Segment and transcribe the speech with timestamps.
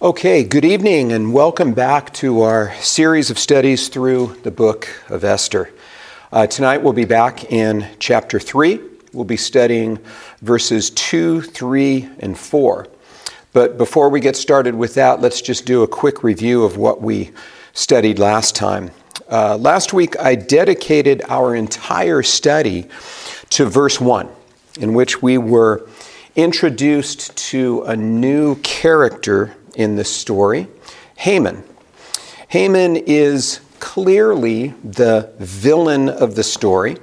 [0.00, 5.24] Okay, good evening and welcome back to our series of studies through the book of
[5.24, 5.72] Esther.
[6.30, 8.78] Uh, tonight we'll be back in chapter 3.
[9.12, 9.98] We'll be studying
[10.40, 12.86] verses 2, 3, and 4.
[13.52, 17.02] But before we get started with that, let's just do a quick review of what
[17.02, 17.32] we
[17.72, 18.92] studied last time.
[19.28, 22.86] Uh, last week I dedicated our entire study
[23.50, 24.28] to verse 1,
[24.78, 25.88] in which we were
[26.36, 30.68] introduced to a new character in this story
[31.16, 31.64] Haman.
[32.48, 36.96] Haman is clearly the villain of the story.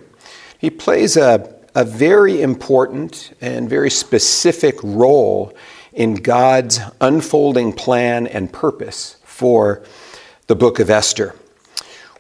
[0.58, 5.56] He plays a, a very important and very specific role
[5.92, 9.84] in God's unfolding plan and purpose for
[10.48, 11.36] the book of Esther.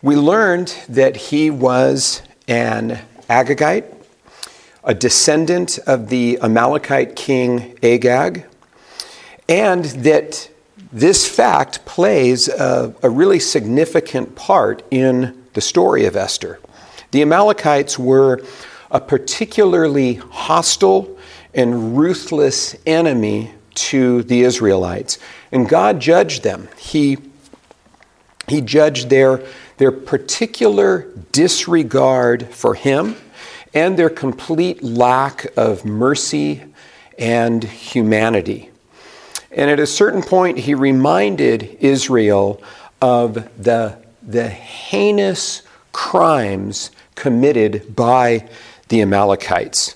[0.01, 3.91] We learned that he was an Agagite,
[4.83, 8.45] a descendant of the Amalekite king Agag,
[9.47, 10.49] and that
[10.91, 16.59] this fact plays a, a, really significant part in the story of Esther.
[17.11, 18.41] The Amalekites were
[18.91, 21.17] a particularly hostile
[21.53, 25.19] and ruthless enemy to the Israelites,
[25.51, 26.69] and God judged them.
[26.77, 27.17] He,
[28.47, 29.41] he judged their,
[29.77, 33.15] their particular disregard for Him
[33.73, 36.63] and their complete lack of mercy
[37.19, 38.71] and humanity.
[39.55, 42.61] And at a certain point, he reminded Israel
[43.01, 45.61] of the, the heinous
[45.93, 48.49] crimes committed by
[48.89, 49.95] the Amalekites.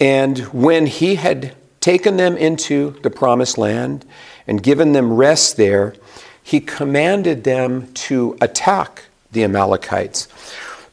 [0.00, 4.04] And when he had taken them into the promised land
[4.46, 5.94] and given them rest there,
[6.42, 10.26] he commanded them to attack the Amalekites.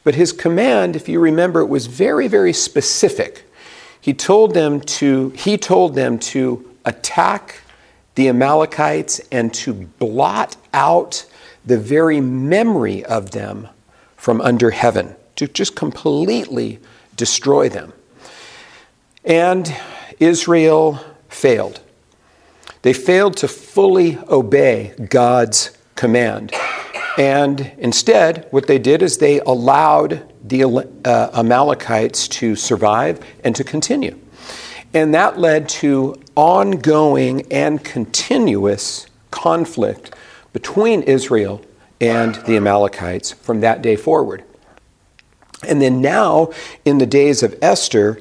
[0.04, 3.44] But his command, if you remember, it was very, very specific.
[4.00, 7.61] He told them to, he told them to attack
[8.14, 11.26] the Amalekites and to blot out
[11.64, 13.68] the very memory of them
[14.16, 16.78] from under heaven, to just completely
[17.16, 17.92] destroy them.
[19.24, 19.74] And
[20.18, 21.80] Israel failed.
[22.82, 26.52] They failed to fully obey God's command.
[27.18, 30.64] And instead, what they did is they allowed the
[31.04, 34.18] uh, Amalekites to survive and to continue.
[34.94, 40.14] And that led to ongoing and continuous conflict
[40.52, 41.62] between Israel
[42.00, 44.44] and the Amalekites from that day forward.
[45.66, 46.50] And then now,
[46.84, 48.20] in the days of Esther,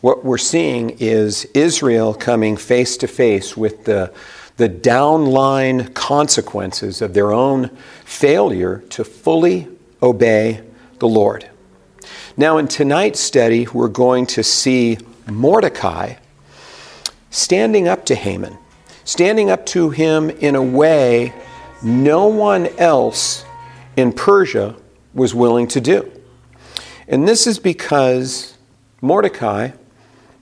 [0.00, 4.12] what we're seeing is Israel coming face to face with the,
[4.56, 7.68] the downline consequences of their own
[8.04, 9.68] failure to fully
[10.02, 10.60] obey
[10.98, 11.48] the Lord.
[12.36, 14.98] Now, in tonight's study, we're going to see
[15.34, 16.14] Mordecai
[17.30, 18.58] standing up to Haman,
[19.04, 21.32] standing up to him in a way
[21.82, 23.44] no one else
[23.96, 24.76] in Persia
[25.14, 26.10] was willing to do.
[27.08, 28.56] And this is because
[29.00, 29.70] Mordecai,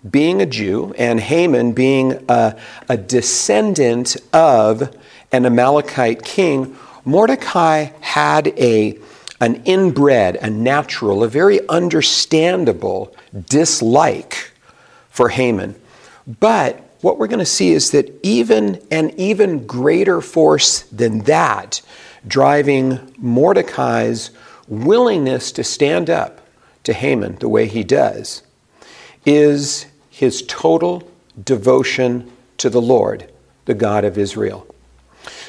[0.08, 2.58] being a Jew, and Haman being a,
[2.88, 4.94] a descendant of
[5.32, 8.98] an Amalekite king, Mordecai had a,
[9.40, 13.14] an inbred, a natural, a very understandable
[13.48, 14.49] dislike
[15.20, 15.74] for Haman.
[16.26, 21.82] But what we're going to see is that even an even greater force than that,
[22.26, 24.30] driving Mordecai's
[24.66, 26.48] willingness to stand up
[26.84, 28.42] to Haman the way he does,
[29.26, 31.06] is his total
[31.44, 33.30] devotion to the Lord,
[33.66, 34.69] the God of Israel.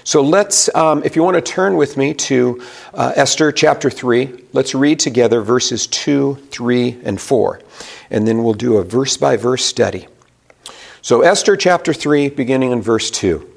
[0.04, 2.62] So let's, um, if you want to turn with me to
[2.94, 7.62] uh, Esther chapter 3, let's read together verses 2, 3, and 4
[8.12, 10.08] and then we'll do a verse by verse study.
[11.02, 13.50] So, Esther chapter 3, beginning in verse 2,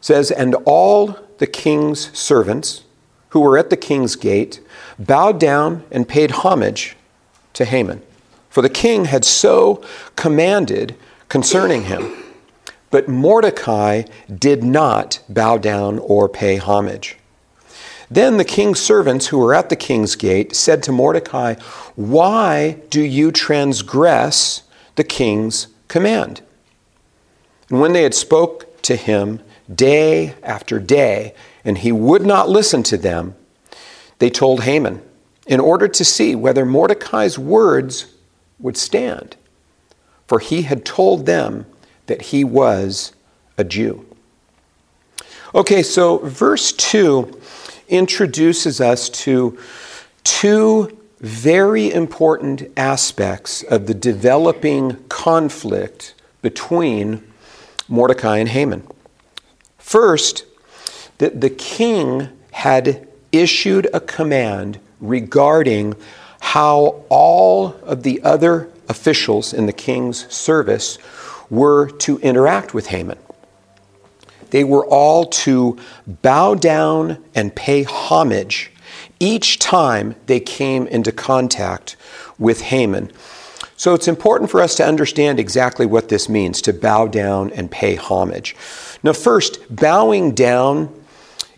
[0.00, 2.82] says, And all the king's servants
[3.30, 4.60] who were at the king's gate
[4.98, 6.96] bowed down and paid homage
[7.54, 8.02] to Haman,
[8.50, 9.82] for the king had so
[10.16, 10.96] commanded
[11.28, 12.23] concerning him.
[12.94, 17.16] But Mordecai did not bow down or pay homage.
[18.08, 21.56] Then the king's servants who were at the king's gate said to Mordecai,
[21.96, 24.62] Why do you transgress
[24.94, 26.42] the king's command?
[27.68, 29.40] And when they had spoke to him
[29.74, 33.34] day after day, and he would not listen to them,
[34.20, 35.02] they told Haman,
[35.48, 38.06] in order to see whether Mordecai's words
[38.60, 39.34] would stand.
[40.28, 41.66] For he had told them
[42.06, 43.12] that he was
[43.56, 44.06] a Jew.
[45.54, 47.40] Okay, so verse 2
[47.88, 49.56] introduces us to
[50.24, 57.22] two very important aspects of the developing conflict between
[57.88, 58.86] Mordecai and Haman.
[59.78, 60.44] First,
[61.18, 65.94] that the king had issued a command regarding
[66.40, 70.98] how all of the other officials in the king's service
[71.54, 73.18] were to interact with Haman.
[74.50, 78.70] They were all to bow down and pay homage
[79.20, 81.96] each time they came into contact
[82.38, 83.10] with Haman.
[83.76, 87.70] So it's important for us to understand exactly what this means to bow down and
[87.70, 88.54] pay homage.
[89.02, 90.94] Now, first, bowing down,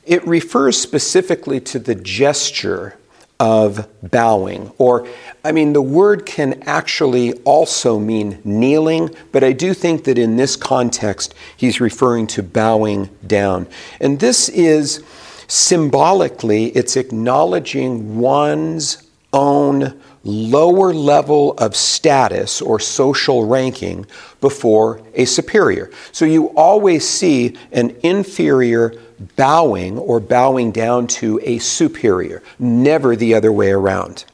[0.05, 2.97] it refers specifically to the gesture
[3.39, 4.73] of bowing.
[4.79, 5.07] Or,
[5.45, 10.37] I mean, the word can actually also mean kneeling, but I do think that in
[10.37, 13.67] this context, he's referring to bowing down.
[14.01, 15.05] And this is
[15.49, 19.03] symbolically, it's acknowledging one's
[19.33, 24.05] own lower level of status or social ranking
[24.41, 25.91] before a superior.
[26.11, 28.95] So you always see an inferior
[29.37, 34.25] bowing or bowing down to a superior, never the other way around.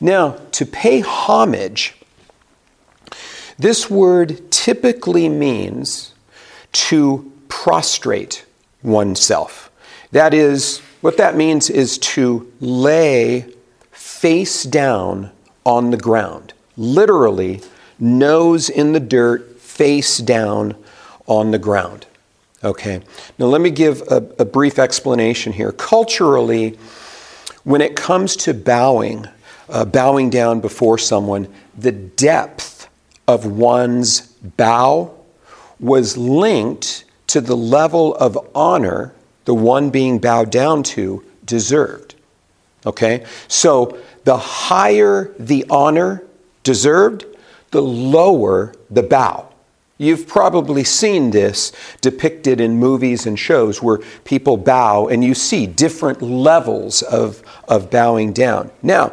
[0.00, 1.96] Now, to pay homage,
[3.58, 6.14] this word typically means
[6.72, 8.44] to prostrate
[8.82, 9.70] oneself.
[10.12, 13.52] That is, what that means is to lay
[13.90, 15.30] face down
[15.64, 17.60] on the ground, literally,
[17.98, 20.76] nose in the dirt, face down
[21.26, 22.06] on the ground.
[22.64, 23.00] Okay,
[23.38, 25.70] now let me give a, a brief explanation here.
[25.70, 26.76] Culturally,
[27.62, 29.26] when it comes to bowing,
[29.68, 32.88] uh, bowing down before someone, the depth
[33.28, 35.14] of one's bow
[35.78, 39.14] was linked to the level of honor
[39.44, 42.14] the one being bowed down to deserved.
[42.84, 43.24] Okay?
[43.46, 46.22] So the higher the honor
[46.64, 47.24] deserved,
[47.70, 49.48] the lower the bow.
[50.00, 55.66] You've probably seen this depicted in movies and shows where people bow and you see
[55.66, 58.70] different levels of, of bowing down.
[58.80, 59.12] Now,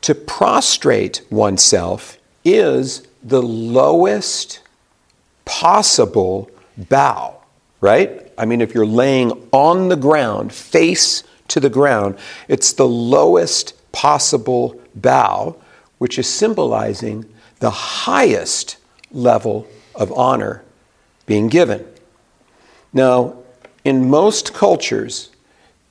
[0.00, 4.60] to prostrate oneself is the lowest
[5.44, 7.40] possible bow,
[7.80, 8.32] right?
[8.36, 12.18] I mean, if you're laying on the ground, face to the ground,
[12.48, 15.56] it's the lowest possible bow,
[15.98, 17.26] which is symbolizing
[17.60, 18.76] the highest
[19.12, 20.62] level of honor
[21.26, 21.86] being given.
[22.92, 23.38] Now,
[23.84, 25.30] in most cultures,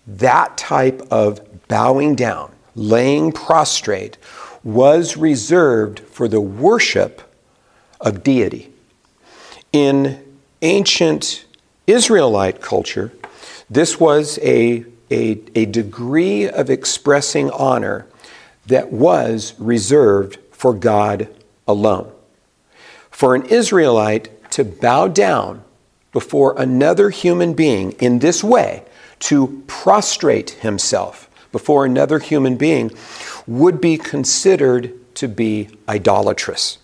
[0.07, 4.17] that type of bowing down, laying prostrate,
[4.63, 7.21] was reserved for the worship
[7.99, 8.71] of deity.
[9.71, 10.23] In
[10.61, 11.45] ancient
[11.87, 13.11] Israelite culture,
[13.69, 18.05] this was a, a, a, degree of expressing honor
[18.67, 21.27] that was reserved for God
[21.67, 22.12] alone.
[23.13, 25.63] For an Israelite to bow down
[26.11, 28.83] before another human being in this way,
[29.19, 32.91] to prostrate himself before another human being,
[33.45, 36.79] would be considered to be idolatrous.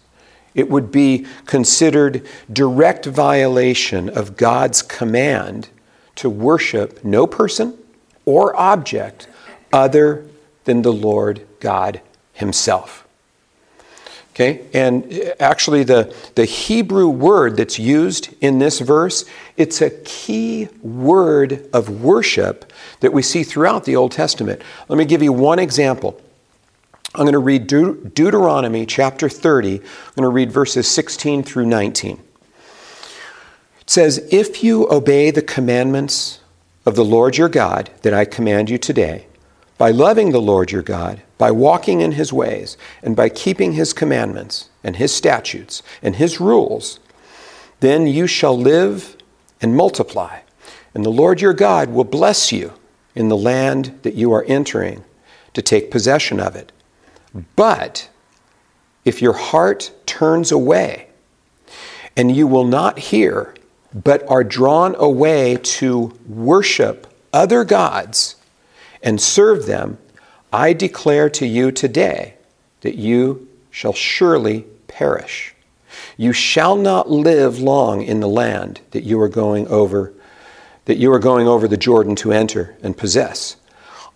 [0.54, 5.70] It would be considered direct violation of God's command
[6.16, 7.76] to worship no person
[8.26, 9.28] or object
[9.74, 10.28] other
[10.66, 12.02] than the Lord God
[12.34, 13.08] Himself.
[14.40, 14.66] Okay?
[14.74, 19.26] And uh, actually, the, the Hebrew word that's used in this verse,
[19.58, 24.62] it's a key word of worship that we see throughout the Old Testament.
[24.88, 26.22] Let me give you one example.
[27.16, 29.76] I'm going to read De- Deuteronomy chapter 30.
[29.76, 29.82] I'm
[30.16, 32.18] going to read verses 16 through 19.
[33.82, 36.40] It says, If you obey the commandments
[36.86, 39.26] of the Lord your God that I command you today,
[39.80, 43.94] by loving the Lord your God, by walking in his ways, and by keeping his
[43.94, 47.00] commandments, and his statutes, and his rules,
[47.80, 49.16] then you shall live
[49.62, 50.40] and multiply,
[50.94, 52.74] and the Lord your God will bless you
[53.16, 55.06] in the land that you are entering
[55.54, 56.74] to take possession of it.
[57.56, 58.10] But
[59.06, 61.08] if your heart turns away,
[62.18, 63.56] and you will not hear,
[63.94, 68.36] but are drawn away to worship other gods,
[69.02, 69.98] and serve them,
[70.52, 72.36] I declare to you today
[72.82, 75.54] that you shall surely perish.
[76.18, 80.14] You shall not live long in the land that you are going over,
[80.86, 83.56] that you are going over the Jordan to enter and possess.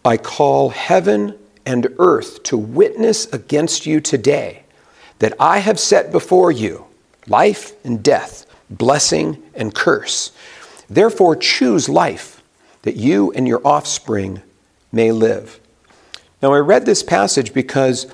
[0.03, 4.63] I call heaven and earth to witness against you today
[5.19, 6.85] that I have set before you
[7.27, 10.31] life and death, blessing and curse.
[10.89, 12.43] Therefore, choose life
[12.81, 14.41] that you and your offspring
[14.93, 15.59] may live.
[16.41, 18.07] Now, I read this passage because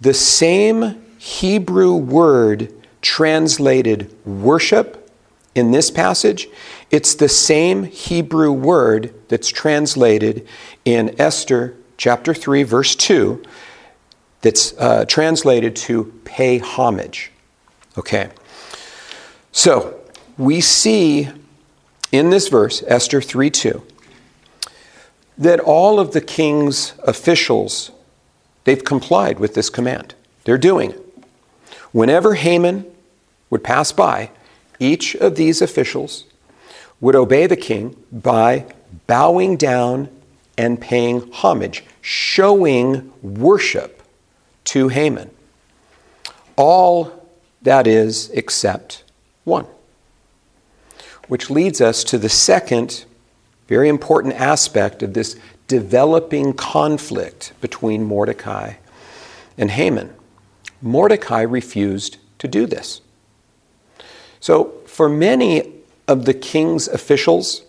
[0.00, 5.06] the same Hebrew word translated worship
[5.54, 6.48] in this passage
[6.90, 10.46] It's the same Hebrew word that's translated
[10.84, 13.42] in Esther chapter 3, verse 2,
[14.42, 17.32] that's uh, translated to pay homage.
[17.98, 18.30] Okay.
[19.50, 19.98] So
[20.38, 21.28] we see
[22.12, 23.82] in this verse, Esther 3 2,
[25.38, 27.90] that all of the king's officials,
[28.64, 30.14] they've complied with this command.
[30.44, 31.02] They're doing it.
[31.92, 32.84] Whenever Haman
[33.50, 34.30] would pass by,
[34.78, 36.24] each of these officials
[37.00, 38.66] would obey the king by
[39.06, 40.08] bowing down
[40.56, 44.02] and paying homage, showing worship
[44.64, 45.30] to Haman.
[46.56, 47.28] All
[47.62, 49.04] that is except
[49.44, 49.66] one.
[51.28, 53.04] Which leads us to the second
[53.68, 55.36] very important aspect of this
[55.68, 58.74] developing conflict between Mordecai
[59.58, 60.14] and Haman.
[60.80, 63.00] Mordecai refused to do this.
[64.40, 65.72] So, for many
[66.06, 67.62] of the king's officials,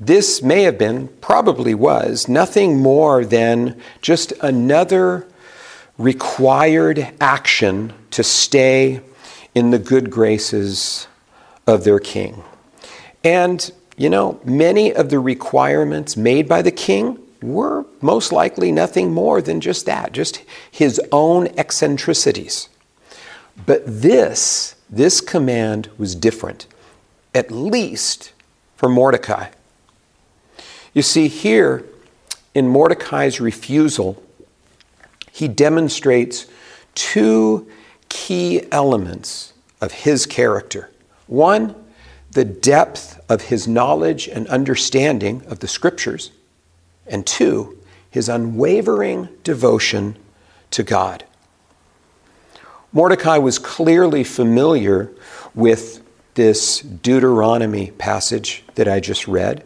[0.00, 5.26] this may have been, probably was, nothing more than just another
[5.98, 9.00] required action to stay
[9.54, 11.06] in the good graces
[11.66, 12.42] of their king.
[13.22, 19.12] And, you know, many of the requirements made by the king were most likely nothing
[19.12, 22.68] more than just that, just his own eccentricities.
[23.66, 26.66] But this, this command was different,
[27.34, 28.32] at least
[28.76, 29.50] for Mordecai.
[30.92, 31.84] You see, here
[32.54, 34.22] in Mordecai's refusal,
[35.30, 36.46] he demonstrates
[36.94, 37.68] two
[38.08, 40.90] key elements of his character.
[41.26, 41.74] One,
[42.34, 46.30] the depth of his knowledge and understanding of the scriptures,
[47.06, 47.78] and two,
[48.10, 50.16] his unwavering devotion
[50.70, 51.24] to God.
[52.92, 55.10] Mordecai was clearly familiar
[55.54, 56.02] with
[56.34, 59.64] this Deuteronomy passage that I just read,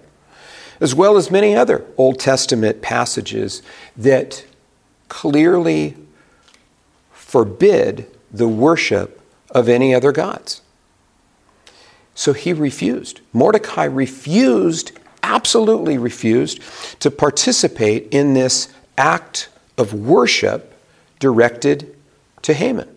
[0.80, 3.62] as well as many other Old Testament passages
[3.96, 4.46] that
[5.08, 5.96] clearly
[7.12, 9.20] forbid the worship
[9.50, 10.60] of any other gods.
[12.18, 13.20] So he refused.
[13.32, 14.90] Mordecai refused,
[15.22, 16.60] absolutely refused,
[16.98, 19.48] to participate in this act
[19.78, 20.74] of worship
[21.20, 21.94] directed
[22.42, 22.92] to Haman.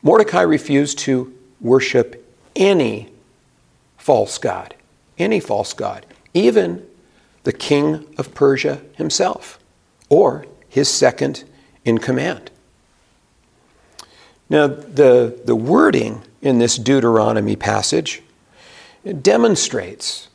[0.00, 3.10] Mordecai refused to worship any
[3.98, 4.74] false god,
[5.18, 6.82] any false god, even
[7.44, 9.58] the king of Persia himself,
[10.08, 11.44] or his second
[11.84, 12.50] in command.
[14.48, 18.22] Now, the, the wording in this Deuteronomy passage
[19.22, 20.28] demonstrates,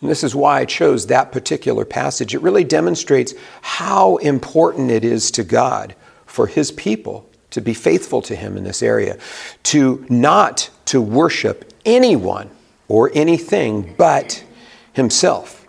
[0.00, 5.04] and this is why I chose that particular passage, it really demonstrates how important it
[5.04, 5.94] is to God
[6.26, 9.18] for his people to be faithful to him in this area,
[9.64, 12.50] to not to worship anyone
[12.88, 14.44] or anything but
[14.92, 15.66] himself.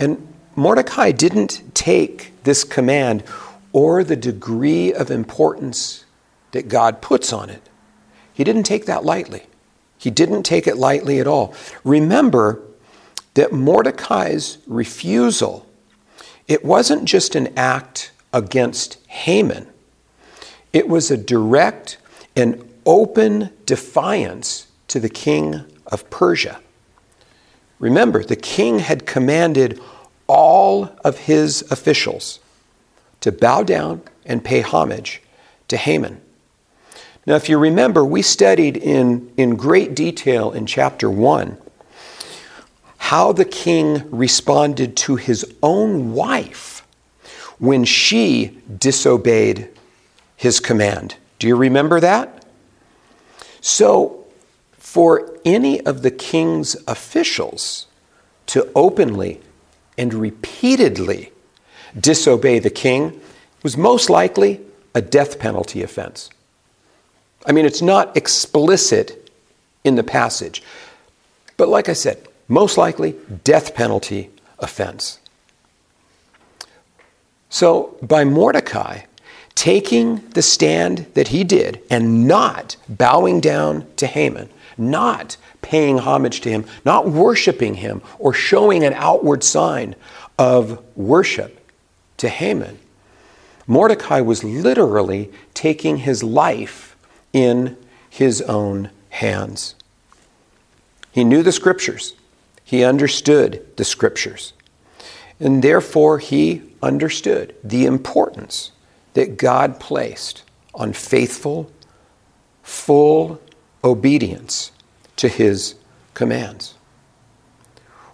[0.00, 3.22] And Mordecai didn't take this command
[3.72, 6.04] or the degree of importance
[6.52, 7.67] that God puts on it.
[8.38, 9.42] He didn't take that lightly.
[9.98, 11.56] He didn't take it lightly at all.
[11.82, 12.62] Remember
[13.34, 15.66] that Mordecai's refusal,
[16.46, 19.66] it wasn't just an act against Haman.
[20.72, 21.98] It was a direct
[22.36, 26.60] and open defiance to the king of Persia.
[27.80, 29.80] Remember, the king had commanded
[30.28, 32.38] all of his officials
[33.18, 35.22] to bow down and pay homage
[35.66, 36.20] to Haman.
[37.28, 41.58] Now, if you remember, we studied in, in great detail in chapter 1
[42.96, 46.86] how the king responded to his own wife
[47.58, 49.68] when she disobeyed
[50.36, 51.16] his command.
[51.38, 52.46] Do you remember that?
[53.60, 54.24] So,
[54.78, 57.88] for any of the king's officials
[58.46, 59.42] to openly
[59.98, 61.32] and repeatedly
[62.00, 63.20] disobey the king
[63.62, 64.62] was most likely
[64.94, 66.30] a death penalty offense.
[67.48, 69.30] I mean, it's not explicit
[69.82, 70.62] in the passage.
[71.56, 75.18] But like I said, most likely death penalty offense.
[77.48, 79.00] So by Mordecai
[79.54, 86.42] taking the stand that he did and not bowing down to Haman, not paying homage
[86.42, 89.96] to him, not worshiping him, or showing an outward sign
[90.38, 91.58] of worship
[92.18, 92.78] to Haman,
[93.66, 96.87] Mordecai was literally taking his life
[97.32, 97.76] in
[98.08, 99.74] his own hands.
[101.10, 102.14] He knew the scriptures,
[102.64, 104.52] he understood the scriptures,
[105.40, 108.72] and therefore he understood the importance
[109.14, 110.42] that God placed
[110.74, 111.70] on faithful,
[112.62, 113.40] full
[113.82, 114.70] obedience
[115.16, 115.74] to his
[116.14, 116.74] commands,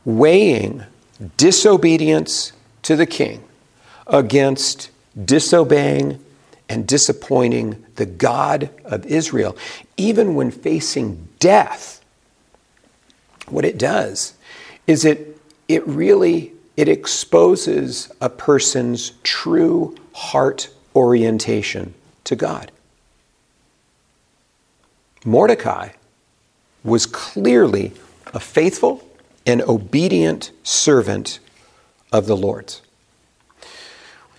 [0.05, 0.85] weighing
[1.37, 2.53] disobedience
[2.83, 3.45] to the king
[4.07, 4.91] against
[5.25, 6.23] disobeying
[6.69, 9.57] and disappointing the God of Israel,
[9.97, 12.03] even when facing death.
[13.49, 14.35] What it does
[14.87, 21.95] is it, it really it exposes a person's true heart orientation
[22.25, 22.73] to God.
[25.25, 25.91] Mordecai
[26.83, 27.93] was clearly
[28.27, 29.09] a faithful
[29.47, 31.39] and obedient servant
[32.13, 32.83] of the Lord's.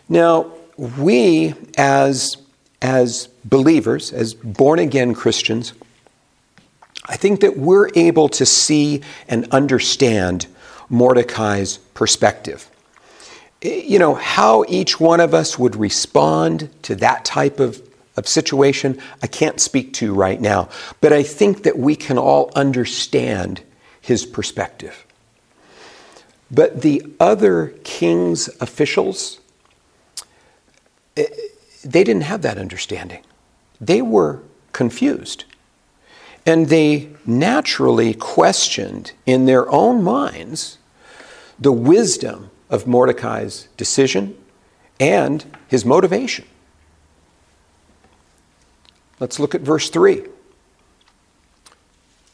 [0.08, 2.38] Now, we as,
[2.82, 5.74] as believers, as born again Christians,
[7.08, 10.48] I think that we're able to see and understand
[10.90, 12.70] Mordecai's perspective.
[13.62, 17.82] You know, how each one of us would respond to that type of,
[18.18, 20.70] of situation, I can't speak to right now,
[21.02, 23.62] but I think that we can all understand
[24.02, 25.06] his perspective.
[26.52, 29.40] But the other king's officials,
[31.16, 33.24] they didn't have that understanding.
[33.80, 34.42] They were
[34.74, 35.46] confused.
[36.46, 40.78] And they naturally questioned in their own minds
[41.60, 44.38] the wisdom of Mordecai's decision
[45.00, 46.46] and his motivation.
[49.20, 50.14] Let's look at verse 3.
[50.14, 50.32] It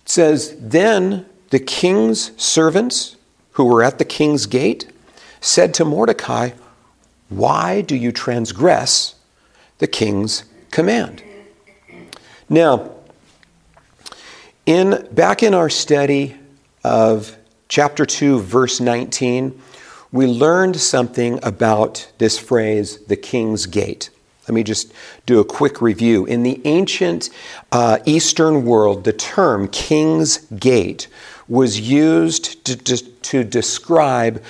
[0.06, 3.18] says, Then the king's servants
[3.52, 4.92] who were at the king's gate
[5.40, 6.52] said to Mordecai,
[7.32, 9.16] Why do you transgress
[9.78, 11.24] the king's command?
[12.50, 12.92] Now,
[14.66, 16.36] in, back in our study
[16.84, 17.38] of
[17.70, 19.62] chapter 2, verse 19,
[20.12, 24.10] we learned something about this phrase, the king's gate.
[24.50, 24.92] Let me just
[25.26, 26.26] do a quick review.
[26.26, 27.30] In the ancient
[27.72, 31.08] uh, Eastern world, the term king's gate
[31.48, 34.44] was used to, to, to describe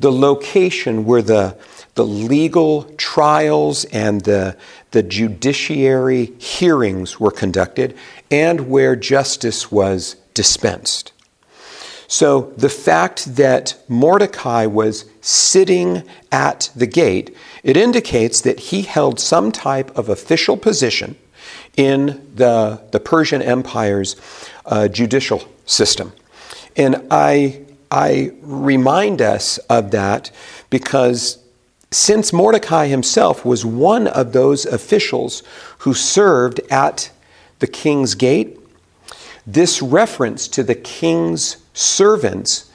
[0.00, 1.58] the location where the,
[1.94, 4.56] the legal trials and the,
[4.92, 7.96] the judiciary hearings were conducted
[8.30, 11.12] and where justice was dispensed.
[12.08, 19.18] So the fact that Mordecai was sitting at the gate, it indicates that he held
[19.18, 21.16] some type of official position
[21.76, 24.16] in the, the Persian Empire's
[24.66, 26.12] uh, judicial system.
[26.76, 30.30] And I, I remind us of that
[30.68, 31.41] because
[31.92, 35.42] since Mordecai himself was one of those officials
[35.78, 37.10] who served at
[37.58, 38.58] the king's gate,
[39.46, 42.70] this reference to the king's servants,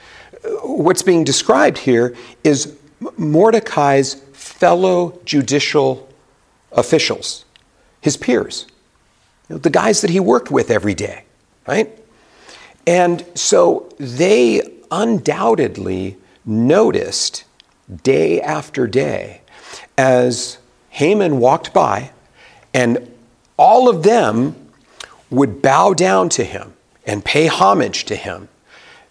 [0.64, 2.78] what's being described here is
[3.18, 6.08] Mordecai's fellow judicial
[6.72, 7.46] officials,
[8.02, 8.68] his peers,
[9.50, 11.24] the guys that he worked with every day,
[11.68, 11.90] right?
[12.86, 17.44] And so they undoubtedly noticed
[18.04, 19.42] day after day
[19.98, 20.58] as
[20.90, 22.12] Haman walked by,
[22.74, 23.12] and
[23.58, 24.56] all of them
[25.30, 26.74] would bow down to him
[27.06, 28.50] and pay homage to him.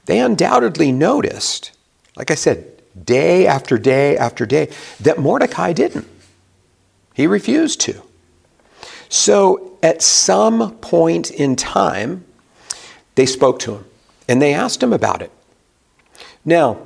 [0.06, 1.72] They undoubtedly noticed,
[2.16, 6.08] like I said, day after day after day, that Mordecai didn't.
[7.14, 8.02] He refused to.
[9.08, 12.24] So at some point in time,
[13.14, 13.84] they spoke to him
[14.28, 15.30] and they asked him about it.
[16.44, 16.78] Now,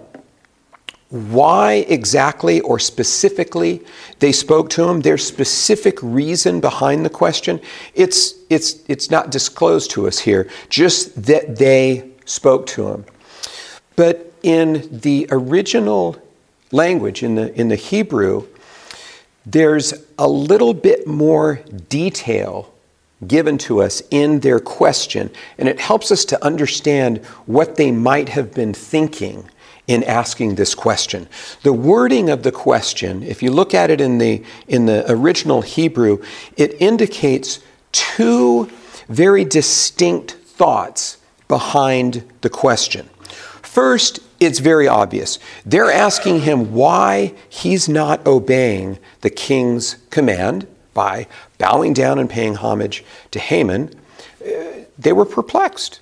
[1.10, 3.82] why exactly or specifically
[4.20, 7.60] they spoke to him, their specific reason behind the question,
[7.94, 13.04] it's, it's, it's not disclosed to us here, just that they spoke to him.
[13.96, 16.16] But in the original
[16.70, 18.46] language, in the, in the Hebrew,
[19.44, 22.72] there's a little bit more detail
[23.26, 28.28] given to us in their question, and it helps us to understand what they might
[28.28, 29.49] have been thinking
[29.90, 31.26] in asking this question.
[31.64, 35.62] The wording of the question, if you look at it in the, in the original
[35.62, 36.22] Hebrew,
[36.56, 37.58] it indicates
[37.90, 38.70] two
[39.08, 41.16] very distinct thoughts
[41.48, 43.10] behind the question.
[43.62, 45.40] First, it's very obvious.
[45.66, 51.26] They're asking him why he's not obeying the king's command by
[51.58, 53.92] bowing down and paying homage to Haman.
[54.40, 55.98] Uh, they were perplexed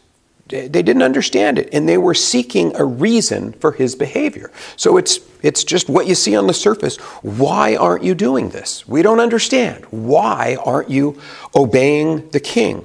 [0.49, 4.51] they didn't understand it and they were seeking a reason for his behavior.
[4.77, 6.97] So it's it's just what you see on the surface.
[7.23, 8.89] Why aren't you doing this?
[8.89, 9.85] We don't understand.
[9.87, 11.21] Why aren't you
[11.55, 12.85] obeying the king?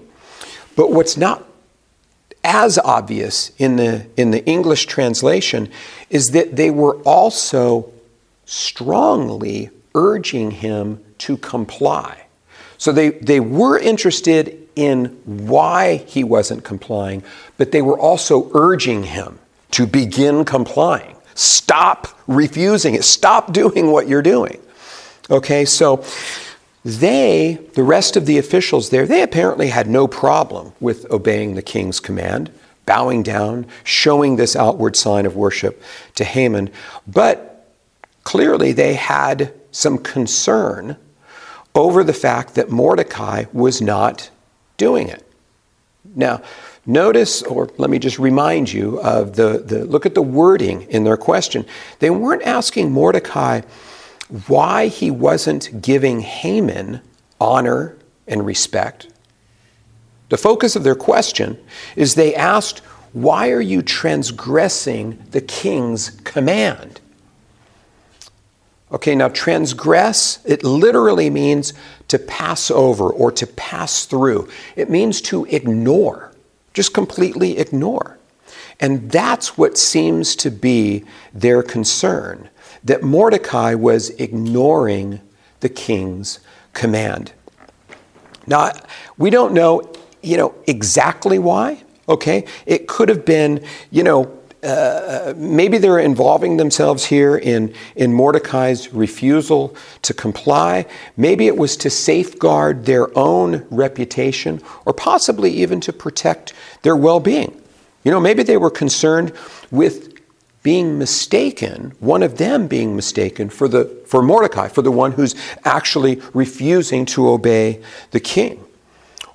[0.75, 1.47] But what's not
[2.43, 5.69] as obvious in the in the english translation
[6.09, 7.89] is that they were also
[8.45, 12.25] strongly urging him to comply.
[12.77, 17.23] So they, they were interested in why he wasn't complying,
[17.57, 19.39] but they were also urging him
[19.71, 21.15] to begin complying.
[21.35, 23.03] Stop refusing it.
[23.03, 24.59] Stop doing what you're doing.
[25.29, 26.03] Okay, so
[26.85, 31.61] they, the rest of the officials there, they apparently had no problem with obeying the
[31.61, 32.51] king's command,
[32.85, 35.81] bowing down, showing this outward sign of worship
[36.15, 36.69] to Haman.
[37.07, 37.67] But
[38.23, 40.97] clearly they had some concern
[41.73, 44.29] over the fact that Mordecai was not
[44.77, 45.27] doing it.
[46.15, 46.41] Now,
[46.85, 51.03] notice, or let me just remind you of the, the look at the wording in
[51.03, 51.65] their question.
[51.99, 53.61] They weren't asking Mordecai
[54.47, 57.01] why he wasn't giving Haman
[57.39, 59.07] honor and respect.
[60.29, 61.57] The focus of their question
[61.95, 62.79] is they asked,
[63.13, 66.99] Why are you transgressing the king's command?
[68.91, 71.73] Okay, now transgress, it literally means
[72.13, 74.47] to pass over or to pass through.
[74.75, 76.31] It means to ignore,
[76.71, 78.19] just completely ignore.
[78.79, 82.51] And that's what seems to be their concern
[82.83, 85.21] that Mordecai was ignoring
[85.61, 86.39] the king's
[86.73, 87.33] command.
[88.45, 88.73] Now,
[89.17, 92.45] we don't know, you know, exactly why, okay?
[92.67, 94.37] It could have been, you know,
[95.35, 100.85] maybe they're involving themselves here in, in Mordecai's refusal to comply.
[101.17, 107.19] Maybe it was to safeguard their own reputation or possibly even to protect their well
[107.19, 107.59] being.
[108.03, 109.33] You know, maybe they were concerned
[109.71, 110.13] with
[110.61, 115.35] being mistaken, one of them being mistaken for, the, for Mordecai, for the one who's
[115.65, 118.63] actually refusing to obey the king.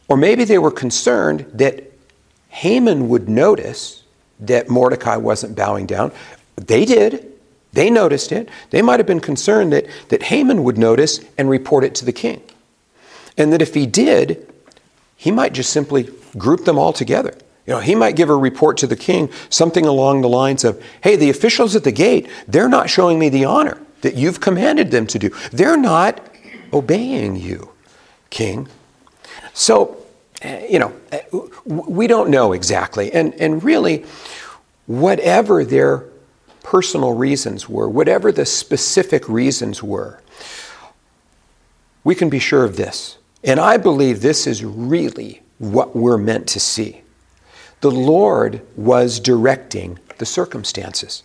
[0.08, 1.92] Or maybe they were concerned that
[2.48, 4.04] Haman would notice
[4.40, 6.12] that Mordecai wasn't bowing down.
[6.56, 7.32] They did.
[7.72, 8.48] They noticed it.
[8.70, 12.12] They might have been concerned that, that Haman would notice and report it to the
[12.12, 12.42] king.
[13.36, 14.52] And that if he did,
[15.16, 17.36] he might just simply group them all together.
[17.66, 20.82] You know, he might give a report to the king, something along the lines of,
[21.02, 24.90] hey, the officials at the gate, they're not showing me the honor that you've commanded
[24.90, 25.30] them to do.
[25.52, 26.24] They're not
[26.72, 27.72] obeying you,
[28.30, 28.68] king.
[29.52, 30.02] So
[30.44, 30.94] you know,
[31.64, 33.12] we don't know exactly.
[33.12, 34.04] And, and really,
[34.86, 36.04] whatever their
[36.62, 40.20] personal reasons were, whatever the specific reasons were,
[42.04, 43.18] we can be sure of this.
[43.42, 47.02] And I believe this is really what we're meant to see.
[47.80, 51.22] The Lord was directing the circumstances.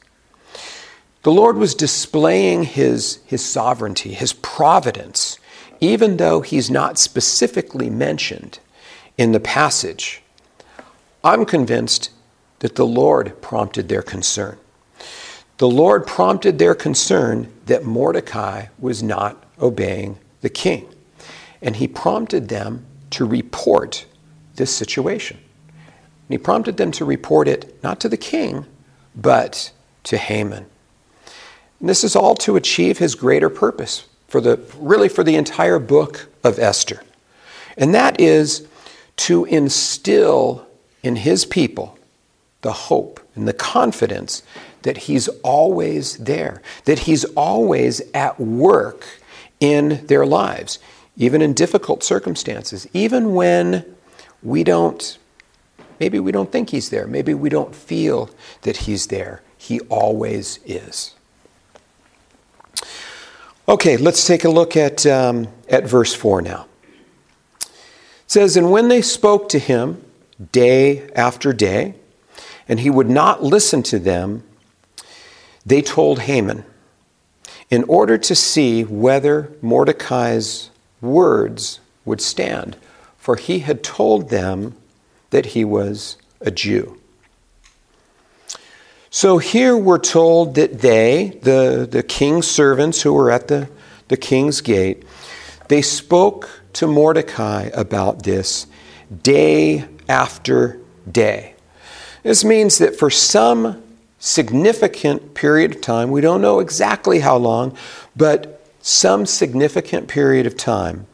[1.23, 5.39] The Lord was displaying his, his sovereignty, his providence,
[5.79, 8.59] even though he's not specifically mentioned
[9.17, 10.21] in the passage,
[11.23, 12.11] I'm convinced
[12.59, 14.57] that the Lord prompted their concern.
[15.57, 20.89] The Lord prompted their concern that Mordecai was not obeying the king.
[21.61, 24.05] And he prompted them to report
[24.55, 25.37] this situation.
[25.37, 28.65] And he prompted them to report it not to the king,
[29.15, 29.71] but
[30.03, 30.65] to Haman.
[31.79, 35.79] And this is all to achieve his greater purpose for the really for the entire
[35.79, 37.03] book of Esther.
[37.77, 38.67] And that is
[39.15, 40.65] to instill
[41.01, 41.97] in his people
[42.61, 44.41] the hope and the confidence
[44.83, 49.05] that he's always there, that he's always at work
[49.59, 50.79] in their lives,
[51.15, 53.85] even in difficult circumstances, even when
[54.41, 55.17] we don't,
[55.99, 58.29] maybe we don't think he's there, maybe we don't feel
[58.63, 59.41] that he's there.
[59.57, 61.13] He always is.
[63.69, 66.65] Okay, let's take a look at, um, at verse 4 now
[68.33, 70.03] says, And when they spoke to him
[70.51, 71.93] day after day,
[72.67, 74.43] and he would not listen to them,
[75.63, 76.65] they told Haman,
[77.69, 82.75] in order to see whether Mordecai's words would stand,
[83.17, 84.75] for he had told them
[85.29, 86.99] that he was a Jew.
[89.11, 93.69] So here we're told that they, the, the king's servants who were at the,
[94.07, 95.03] the king's gate,
[95.67, 98.67] they spoke to Mordecai about this
[99.21, 101.55] day after day.
[102.23, 103.83] This means that for some
[104.19, 107.77] significant period of time, we don't know exactly how long,
[108.15, 111.05] but some significant period of time,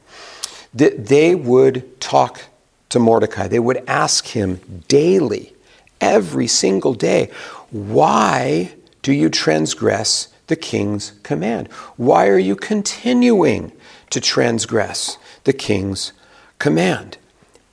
[0.73, 2.45] that they would talk
[2.89, 3.47] to Mordecai.
[3.47, 5.53] They would ask him daily,
[5.99, 7.31] every single day,
[7.71, 11.67] why do you transgress the king's command?
[11.97, 13.71] Why are you continuing
[14.09, 15.17] to transgress
[15.49, 16.13] the king's
[16.59, 17.17] command.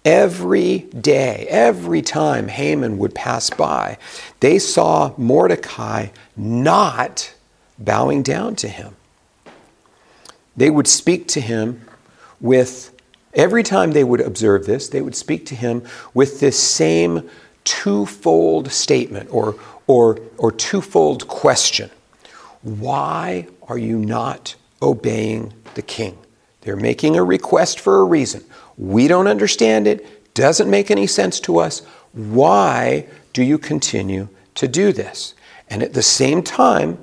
[0.03, 3.99] Every day, every time Haman would pass by,
[4.41, 7.35] they saw Mordecai not
[7.79, 8.97] bowing down to him.
[10.57, 11.83] They would speak to him
[12.41, 12.97] with
[13.35, 15.83] Every time they would observe this, they would speak to him
[16.15, 17.29] with this same
[17.65, 21.91] twofold statement or, or, or twofold question
[22.62, 26.17] Why are you not obeying the king?
[26.67, 28.43] They're making a request for a reason.
[28.77, 31.79] We don't understand it, doesn't make any sense to us.
[32.13, 35.35] Why do you continue to do this?
[35.71, 36.99] And at the same time,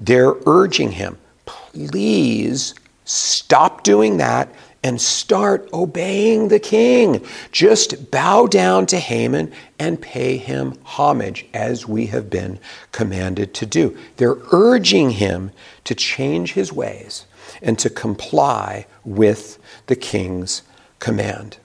[0.00, 4.48] they're urging him, please stop doing that
[4.82, 7.22] and start obeying the king.
[7.52, 12.58] Just bow down to Haman and pay him homage as we have been
[12.92, 13.94] commanded to do.
[14.16, 15.50] They're urging him
[15.84, 17.25] to change his ways
[17.62, 20.62] and to comply with the king's
[20.98, 21.58] command.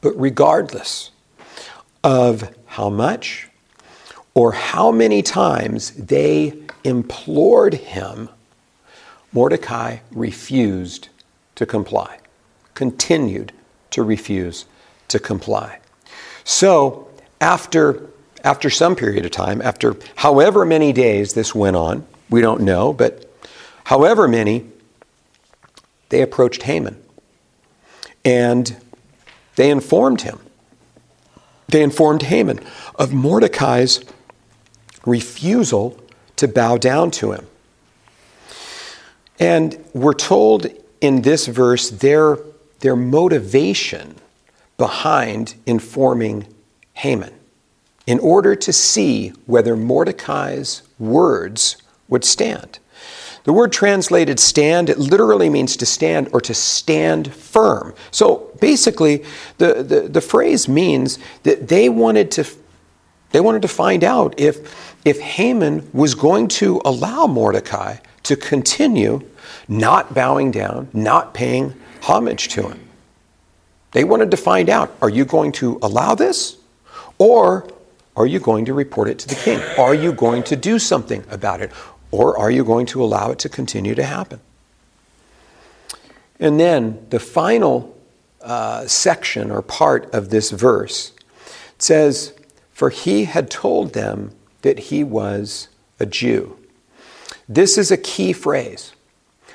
[0.00, 1.10] But regardless
[2.02, 3.48] of how much
[4.34, 8.28] or how many times they implored him,
[9.32, 11.08] Mordecai refused
[11.56, 12.18] to comply,
[12.74, 13.52] continued
[13.90, 14.64] to refuse
[15.08, 15.78] to comply.
[16.44, 17.08] So,
[17.40, 18.08] after,
[18.44, 22.92] after some period of time, after however many days this went on, we don't know,
[22.92, 23.29] but
[23.90, 24.64] however many,
[26.10, 26.96] they approached Haman
[28.24, 28.76] and
[29.56, 30.38] they informed him.
[31.66, 32.60] They informed Haman
[32.94, 34.00] of Mordecai's
[35.04, 36.00] refusal
[36.36, 37.48] to bow down to him.
[39.40, 40.68] And we're told
[41.00, 42.38] in this verse their,
[42.78, 44.14] their motivation
[44.78, 46.46] behind informing
[46.94, 47.34] Haman
[48.06, 51.76] in order to see whether Mordecai's words
[52.08, 52.78] would stand.
[53.44, 57.94] The word translated stand, it literally means to stand or to stand firm.
[58.10, 59.24] So basically,
[59.58, 62.44] the, the, the phrase means that they wanted to
[63.30, 69.22] they wanted to find out if, if Haman was going to allow Mordecai to continue
[69.68, 72.80] not bowing down, not paying homage to him.
[73.92, 76.56] They wanted to find out are you going to allow this?
[77.18, 77.70] Or
[78.16, 79.60] are you going to report it to the king?
[79.78, 81.70] Are you going to do something about it?
[82.10, 84.40] Or are you going to allow it to continue to happen?
[86.38, 87.96] And then the final
[88.40, 91.12] uh, section or part of this verse
[91.78, 92.32] says,
[92.72, 95.68] For he had told them that he was
[95.98, 96.56] a Jew.
[97.48, 98.92] This is a key phrase,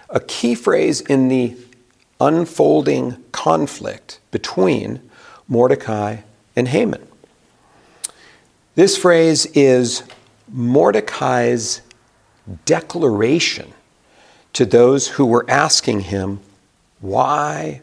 [0.10, 1.58] a key phrase in the
[2.20, 5.02] unfolding conflict between
[5.48, 6.18] Mordecai
[6.56, 7.08] and Haman.
[8.76, 10.04] This phrase is
[10.50, 11.82] Mordecai's
[12.66, 13.74] declaration
[14.54, 16.40] to those who were asking him,
[17.02, 17.82] Why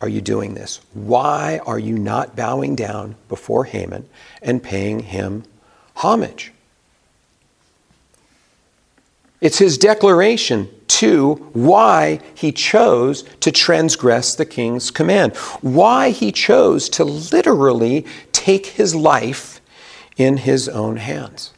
[0.00, 0.80] are you doing this?
[0.94, 4.08] Why are you not bowing down before Haman
[4.40, 5.44] and paying him
[5.96, 6.52] homage?
[9.40, 16.88] It's his declaration to why he chose to transgress the king's command, why he chose
[16.90, 19.60] to literally take his life
[20.16, 21.52] in his own hands.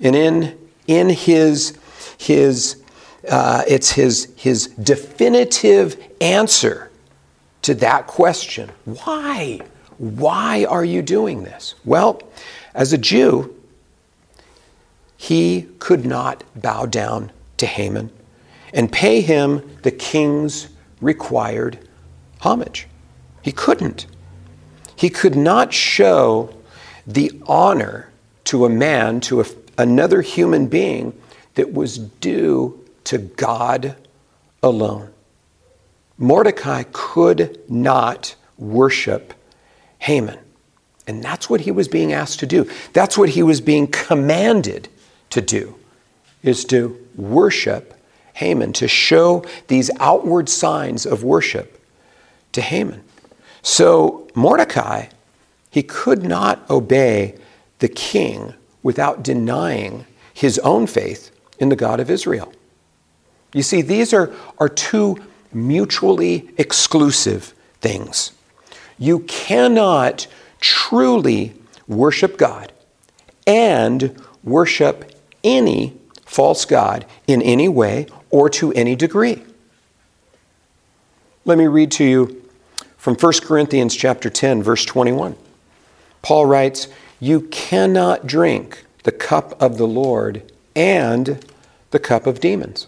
[0.00, 0.56] And in
[0.88, 1.78] in his,
[2.18, 2.82] his
[3.28, 6.90] uh, it's his, his definitive answer
[7.62, 8.70] to that question.
[8.84, 9.60] Why?
[9.98, 11.74] Why are you doing this?
[11.84, 12.22] Well,
[12.74, 13.54] as a Jew,
[15.16, 18.10] he could not bow down to Haman
[18.72, 20.68] and pay him the king's
[21.00, 21.78] required
[22.40, 22.86] homage.
[23.42, 24.06] He couldn't.
[24.94, 26.54] He could not show
[27.06, 28.10] the honor
[28.44, 29.44] to a man, to a
[29.78, 31.18] another human being
[31.54, 33.96] that was due to God
[34.62, 35.10] alone.
[36.18, 39.32] Mordecai could not worship
[40.00, 40.38] Haman.
[41.06, 42.68] And that's what he was being asked to do.
[42.92, 44.88] That's what he was being commanded
[45.30, 45.76] to do,
[46.42, 47.94] is to worship
[48.34, 51.82] Haman, to show these outward signs of worship
[52.52, 53.02] to Haman.
[53.62, 55.06] So Mordecai,
[55.70, 57.36] he could not obey
[57.78, 62.52] the king without denying his own faith in the God of Israel.
[63.52, 65.16] You see, these are, are two
[65.52, 68.32] mutually exclusive things.
[68.98, 70.26] You cannot
[70.60, 71.54] truly
[71.86, 72.72] worship God
[73.46, 75.12] and worship
[75.42, 79.42] any false God in any way or to any degree.
[81.44, 82.44] Let me read to you
[82.98, 85.34] from 1 Corinthians chapter 10 verse 21.
[86.20, 86.88] Paul writes,
[87.20, 90.42] you cannot drink the cup of the Lord
[90.76, 91.44] and
[91.90, 92.86] the cup of demons.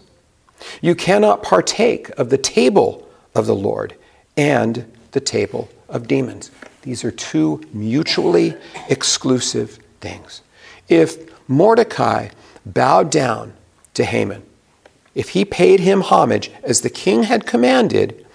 [0.81, 3.95] You cannot partake of the table of the Lord
[4.37, 6.51] and the table of demons.
[6.83, 8.55] These are two mutually
[8.89, 10.41] exclusive things.
[10.87, 12.29] If Mordecai
[12.65, 13.53] bowed down
[13.95, 14.43] to Haman,
[15.13, 18.25] if he paid him homage as the king had commanded,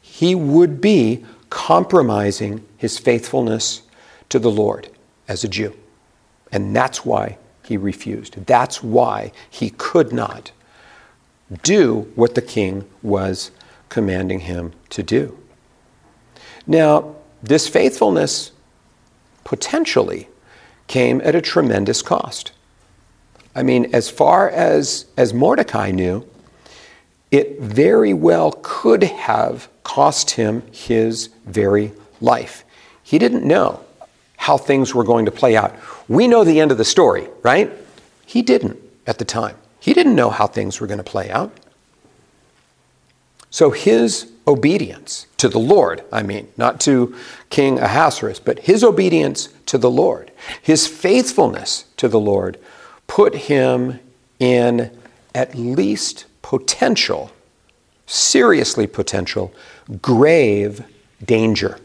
[0.00, 3.82] he would be compromising his faithfulness
[4.28, 4.88] to the Lord
[5.30, 5.74] as a Jew.
[6.50, 8.46] And that's why he refused.
[8.46, 10.50] That's why he could not
[11.62, 13.52] do what the king was
[13.88, 15.38] commanding him to do.
[16.66, 18.50] Now, this faithfulness
[19.44, 20.28] potentially
[20.88, 22.50] came at a tremendous cost.
[23.54, 26.26] I mean, as far as, as Mordecai knew,
[27.30, 32.64] it very well could have cost him his very life.
[33.04, 33.84] He didn't know
[34.40, 35.76] how things were going to play out.
[36.08, 37.70] We know the end of the story, right?
[38.24, 39.54] He didn't at the time.
[39.80, 41.52] He didn't know how things were going to play out.
[43.50, 47.14] So his obedience to the Lord, I mean, not to
[47.50, 52.58] King Ahasuerus, but his obedience to the Lord, his faithfulness to the Lord,
[53.06, 54.00] put him
[54.38, 54.90] in
[55.34, 57.30] at least potential,
[58.06, 59.52] seriously potential,
[60.00, 60.82] grave
[61.22, 61.78] danger.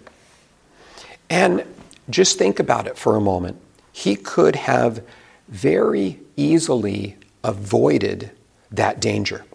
[1.30, 1.66] And
[2.10, 3.60] just think about it for a moment.
[3.92, 5.04] He could have
[5.48, 8.32] very easily avoided
[8.72, 9.46] that danger.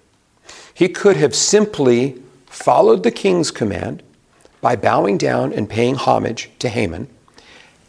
[0.73, 4.03] He could have simply followed the king's command
[4.61, 7.09] by bowing down and paying homage to Haman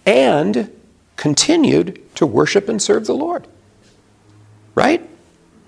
[0.05, 0.71] and
[1.15, 3.47] continued to worship and serve the Lord.
[4.73, 5.07] Right?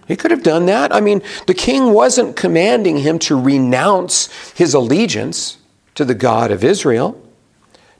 [0.07, 0.93] He could have done that.
[0.93, 5.57] I mean, the king wasn't commanding him to renounce his allegiance
[5.95, 7.21] to the God of Israel,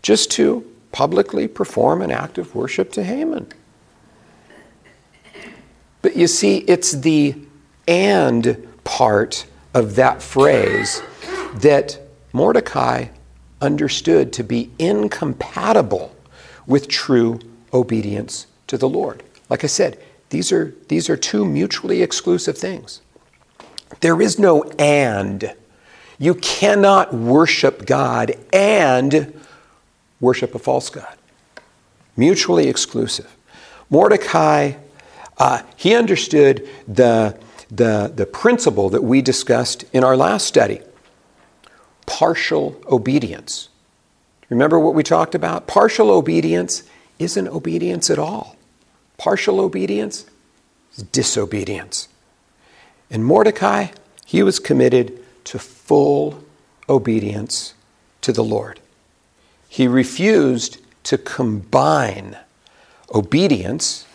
[0.01, 3.51] just to publicly perform an act of worship to Haman.
[6.01, 7.35] But you see, it's the
[7.87, 11.01] and part of that phrase
[11.55, 11.99] that
[12.31, 13.07] Mordecai
[13.59, 16.15] understood to be incompatible
[16.67, 17.39] with true
[17.73, 19.23] obedience to the Lord.
[19.49, 23.01] Like I said, these are, these are two mutually exclusive things.
[24.01, 25.53] There is no and.
[26.19, 29.33] You cannot worship God and
[30.23, 31.15] worship a false God.
[32.17, 33.35] Mutually exclusive.
[33.89, 34.73] Mordecai,
[35.37, 37.37] uh, he understood the,
[37.69, 40.81] the, the principle that we discussed in our last study
[42.05, 43.69] partial obedience.
[44.49, 45.67] Remember what we talked about?
[45.67, 46.83] Partial obedience
[47.17, 48.57] isn't obedience at all.
[49.17, 50.25] Partial obedience
[50.95, 52.09] is disobedience.
[53.09, 53.87] And Mordecai,
[54.25, 56.43] he was committed to full
[56.89, 57.73] obedience
[58.21, 58.79] to the Lord.
[59.73, 62.37] He refused to combine
[63.11, 64.05] obedience,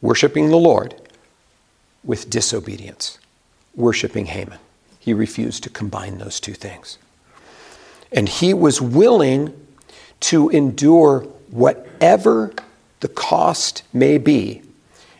[0.00, 0.96] worshiping the Lord,
[2.02, 3.18] with disobedience,
[3.76, 4.58] worshiping Haman.
[4.98, 6.98] He refused to combine those two things.
[8.10, 9.54] And he was willing
[10.22, 11.20] to endure
[11.52, 12.52] whatever
[12.98, 14.62] the cost may be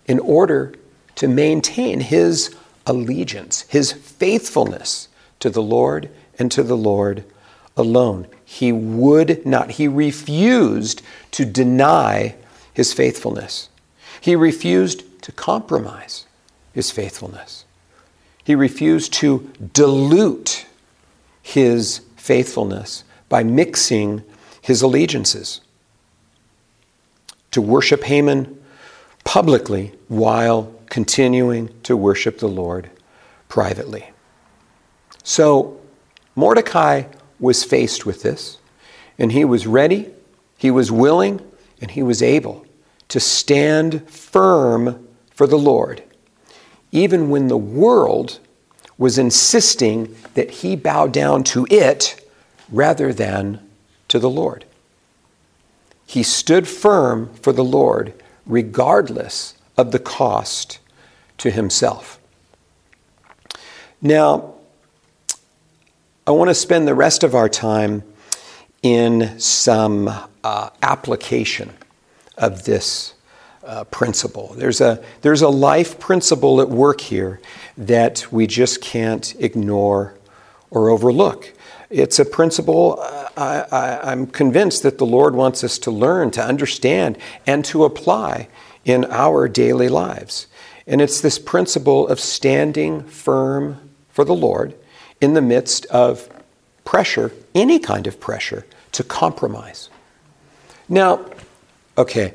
[0.05, 0.75] in order
[1.15, 2.53] to maintain his
[2.87, 5.07] allegiance, his faithfulness
[5.39, 7.23] to the Lord and to the Lord
[7.77, 8.27] alone.
[8.45, 12.35] He would not, he refused to deny
[12.75, 13.69] his faithfulness.
[14.21, 16.27] He refused to compromise
[16.73, 17.65] his faithfulness.
[18.45, 20.67] He refused to dilute
[21.43, 24.23] his faithfulness by mixing
[24.61, 25.61] his allegiances.
[27.53, 28.63] To worship Haman
[29.25, 32.91] publicly while continuing to worship the Lord
[33.49, 34.11] privately.
[35.25, 35.81] So
[36.35, 37.05] Mordecai
[37.43, 38.57] was faced with this,
[39.19, 40.09] and he was ready,
[40.57, 41.41] he was willing,
[41.81, 42.65] and he was able
[43.09, 46.05] to stand firm for the Lord,
[46.93, 48.39] even when the world
[48.97, 52.25] was insisting that he bow down to it
[52.71, 53.59] rather than
[54.07, 54.65] to the Lord.
[56.07, 58.15] He stood firm for the Lord
[58.47, 60.79] regardless of the cost
[61.39, 62.21] to himself.
[64.01, 64.52] Now,
[66.25, 68.05] I want to spend the rest of our time
[68.81, 70.09] in some
[70.45, 71.73] uh, application
[72.39, 73.15] of this
[73.65, 74.55] uh, principle.
[74.57, 77.41] There's a, there's a life principle at work here
[77.77, 80.15] that we just can't ignore
[80.71, 81.53] or overlook.
[81.91, 86.45] It's a principle uh, I, am convinced that the Lord wants us to learn, to
[86.45, 87.19] understand,
[87.49, 88.47] and to apply
[88.85, 90.47] in our daily lives.
[90.87, 94.77] And it's this principle of standing firm for the Lord
[95.23, 96.29] in the midst of
[96.85, 99.89] pressure, any kind of pressure, to compromise.
[100.89, 101.25] Now,
[101.97, 102.35] okay,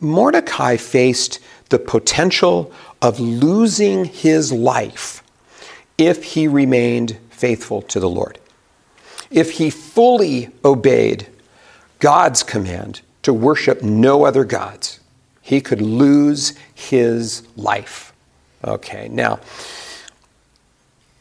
[0.00, 2.70] Mordecai faced the potential
[3.02, 5.24] of losing his life
[5.96, 8.38] if he remained faithful to the Lord.
[9.30, 11.28] If he fully obeyed
[11.98, 15.00] God's command to worship no other gods,
[15.40, 18.12] he could lose his life.
[18.64, 19.40] Okay, now,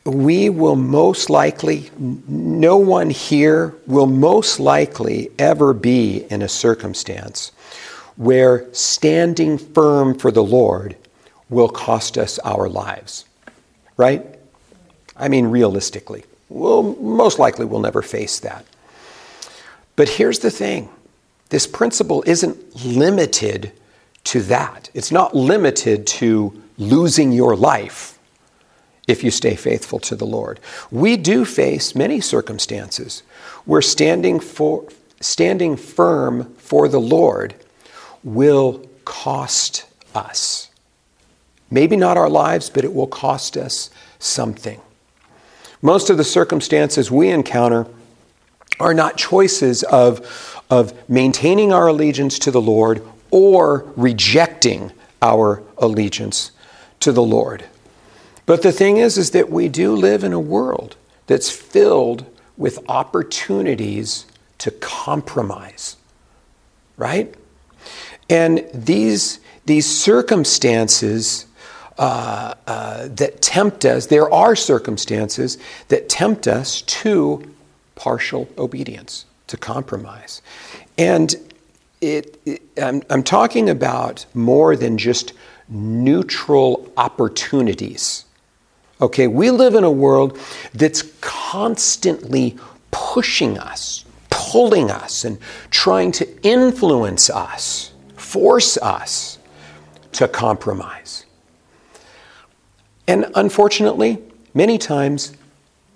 [0.10, 7.51] we will most likely, no one here will most likely ever be in a circumstance
[8.16, 10.95] where standing firm for the Lord
[11.49, 13.26] will cost us our lives.
[13.97, 14.26] Right?
[15.16, 16.24] I mean, realistically.
[16.49, 18.66] We'll, most likely we'll never face that.
[19.95, 20.89] But here's the thing
[21.49, 23.72] this principle isn't limited
[24.26, 24.89] to that.
[24.93, 28.19] It's not limited to losing your life
[29.10, 30.60] if you stay faithful to the Lord.
[30.91, 33.24] We do face many circumstances
[33.66, 34.88] where standing for
[35.20, 37.55] standing firm for the Lord
[38.24, 40.70] will cost us.
[41.72, 43.89] Maybe not our lives, but it will cost us
[44.20, 44.80] something.
[45.82, 47.88] Most of the circumstances we encounter
[48.80, 54.91] are not choices of, of maintaining our allegiance to the Lord or rejecting
[55.22, 56.51] our allegiance
[57.01, 57.66] to the Lord.
[58.50, 60.95] But the thing is, is that we do live in a world
[61.28, 62.26] that's filled
[62.58, 64.26] with opportunities
[64.58, 65.97] to compromise,
[66.97, 67.32] right?
[68.28, 71.45] And these, these circumstances
[72.00, 77.54] uh, uh, that tempt us, there are circumstances that tempt us to
[77.93, 80.41] partial obedience, to compromise.
[80.97, 81.36] And
[82.02, 85.34] it, it, I'm, I'm talking about more than just
[85.68, 88.26] neutral opportunities.
[89.02, 90.38] Okay, we live in a world
[90.74, 92.58] that's constantly
[92.91, 95.38] pushing us, pulling us, and
[95.70, 99.39] trying to influence us, force us
[100.12, 101.26] to compromise.
[103.08, 104.22] And unfortunately,
[104.54, 105.34] many times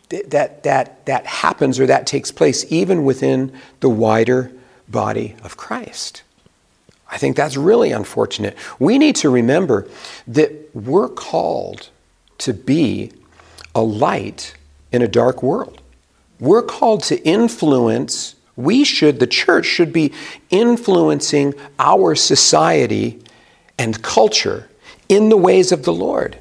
[0.10, 3.51] that, that, that happens or that takes place even within
[3.82, 4.51] the wider
[4.88, 6.24] body of Christ.
[7.12, 8.58] I think that's really unfortunate.
[8.80, 9.88] We need to remember
[10.28, 11.89] that we're called
[12.40, 13.12] to be
[13.76, 14.56] a light
[14.92, 15.82] in a dark world.
[16.40, 20.14] We're called to influence, we should, the church should be
[20.50, 23.22] influencing our society
[23.78, 24.70] and culture
[25.10, 26.38] in the ways of the Lord.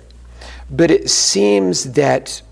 [0.70, 2.43] But it seems that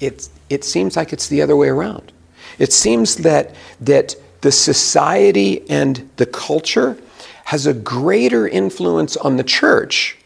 [0.00, 2.12] it's, it seems like it's the other way around.
[2.58, 6.96] It seems that, that the society and the culture
[7.44, 10.18] has a greater influence on the church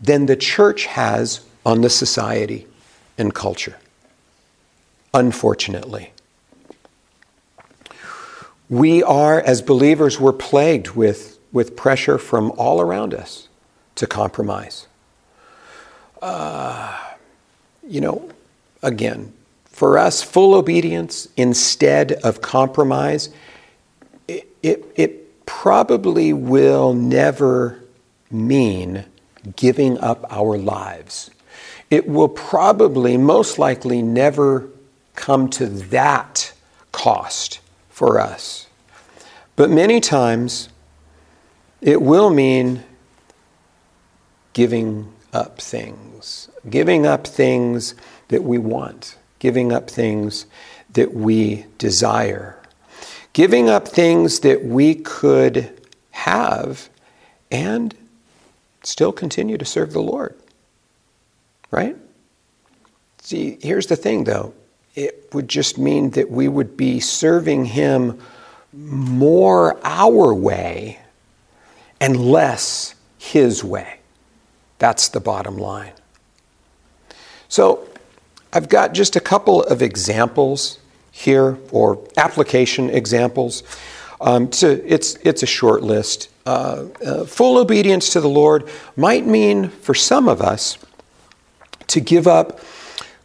[0.00, 2.66] than the church has on the society
[3.18, 3.76] and culture.
[5.12, 6.12] Unfortunately.
[8.70, 13.48] We are, as believers, we're plagued with, with pressure from all around us
[13.96, 14.86] to compromise.
[16.22, 16.98] Uh,
[17.86, 18.30] you know,
[18.82, 19.34] again,
[19.66, 23.28] for us, full obedience instead of compromise,
[24.26, 27.84] it, it, it probably will never
[28.30, 29.04] mean
[29.54, 31.30] giving up our lives.
[31.90, 34.68] It will probably, most likely, never
[35.14, 36.52] come to that
[36.92, 38.66] cost for us.
[39.56, 40.68] But many times,
[41.80, 42.84] it will mean
[44.52, 47.94] giving up things, giving up things
[48.28, 50.46] that we want giving up things
[50.92, 52.60] that we desire,
[53.32, 55.80] giving up things that we could
[56.10, 56.88] have
[57.50, 57.94] and
[58.82, 60.34] still continue to serve the Lord.
[61.70, 61.96] Right?
[63.20, 64.54] See, here's the thing though
[64.94, 68.18] it would just mean that we would be serving Him
[68.72, 70.98] more our way
[72.00, 74.00] and less His way.
[74.78, 75.92] That's the bottom line.
[77.48, 77.88] So,
[78.52, 80.78] I've got just a couple of examples
[81.12, 83.62] here, or application examples.
[84.20, 86.28] Um, to, it's, it's a short list.
[86.46, 90.78] Uh, uh, full obedience to the Lord might mean for some of us
[91.88, 92.60] to give up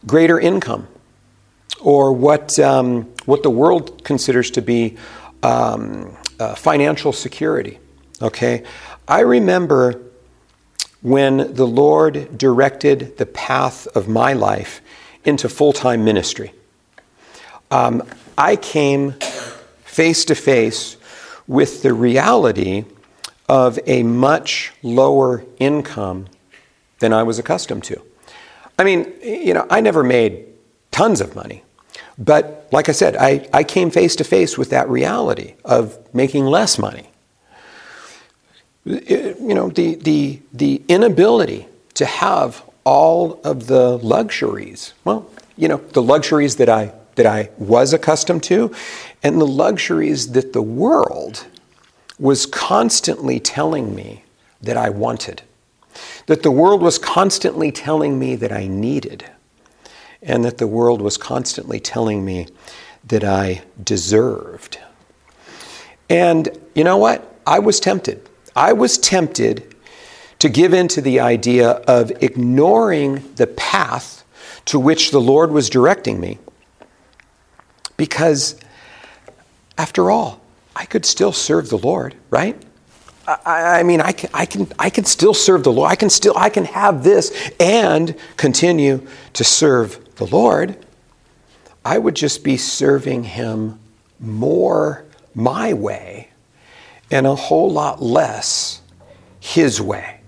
[0.06, 0.88] greater income
[1.80, 4.96] or what, um, what the world considers to be
[5.42, 7.78] um, uh, financial security.
[8.20, 8.64] Okay?
[9.06, 10.02] I remember
[11.02, 14.80] when the Lord directed the path of my life
[15.24, 16.54] into full time ministry.
[17.70, 18.02] Um,
[18.38, 19.12] I came
[19.84, 20.96] face to face
[21.46, 22.84] with the reality
[23.48, 26.26] of a much lower income
[27.00, 28.00] than I was accustomed to.
[28.78, 30.46] I mean, you know, I never made
[30.90, 31.62] tons of money,
[32.18, 36.46] but like I said, I, I came face to face with that reality of making
[36.46, 37.10] less money.
[38.84, 44.92] You know, the, the, the inability to have all of the luxuries.
[45.04, 48.74] Well, you know, the luxuries that I that I was accustomed to
[49.22, 51.46] and the luxuries that the world
[52.18, 54.24] was constantly telling me
[54.60, 55.42] that I wanted.
[56.26, 59.24] That the world was constantly telling me that I needed.
[60.24, 62.46] and that the world was constantly telling me
[63.06, 64.78] that I deserved.
[66.08, 67.36] And you know what?
[67.46, 68.28] I was tempted.
[68.56, 69.74] I was tempted
[70.38, 74.24] to give in to the idea of ignoring the path
[74.66, 76.38] to which the Lord was directing me.
[77.96, 78.58] Because,
[79.76, 80.40] after all,
[80.74, 82.60] I could still serve the Lord, right?
[83.26, 85.90] I, I, mean, I can, I, can, I can still serve the Lord.
[85.90, 90.76] I can still, I can have this and continue to serve the Lord.
[91.84, 93.78] I would just be serving Him
[94.20, 95.04] more
[95.34, 96.30] my way
[97.10, 98.80] and a whole lot less
[99.40, 100.20] His way.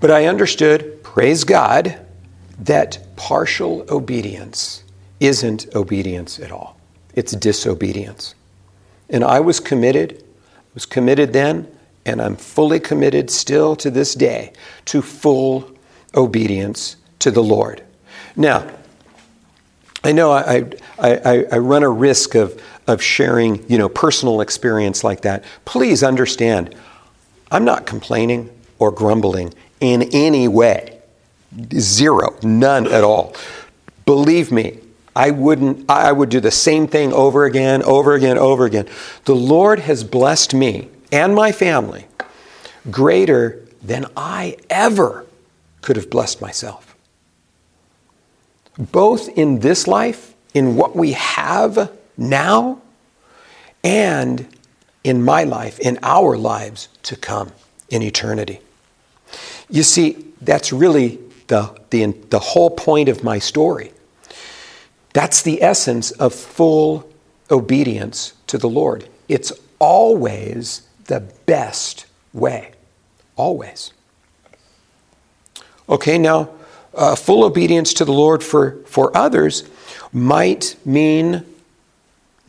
[0.00, 2.06] But I understood, praise God,
[2.60, 4.84] that partial obedience
[5.20, 6.78] isn't obedience at all.
[7.14, 8.34] It's disobedience.
[9.10, 10.24] And I was committed,
[10.78, 11.66] was committed then,
[12.06, 14.52] and I'm fully committed still to this day
[14.84, 15.68] to full
[16.14, 17.82] obedience to the Lord.
[18.36, 18.64] Now,
[20.04, 20.70] I know I,
[21.00, 25.42] I, I, run a risk of, of sharing, you know, personal experience like that.
[25.64, 26.76] Please understand,
[27.50, 28.48] I'm not complaining
[28.78, 31.00] or grumbling in any way.
[31.74, 33.34] Zero, none at all.
[34.06, 34.78] Believe me,
[35.14, 38.86] I wouldn't I would do the same thing over again, over again, over again.
[39.24, 42.06] The Lord has blessed me and my family
[42.90, 45.26] greater than I ever
[45.82, 46.96] could have blessed myself.
[48.78, 52.80] Both in this life, in what we have now,
[53.82, 54.46] and
[55.04, 57.52] in my life, in our lives to come
[57.88, 58.60] in eternity.
[59.70, 63.92] You see, that's really the, the, the whole point of my story.
[65.18, 67.10] That's the essence of full
[67.50, 69.08] obedience to the Lord.
[69.28, 69.50] It's
[69.80, 72.70] always the best way.
[73.34, 73.92] Always.
[75.88, 76.50] Okay, now,
[76.94, 79.68] uh, full obedience to the Lord for, for others
[80.12, 81.44] might mean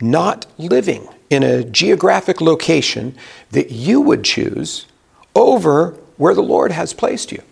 [0.00, 3.16] not living in a geographic location
[3.50, 4.86] that you would choose
[5.34, 7.42] over where the Lord has placed you.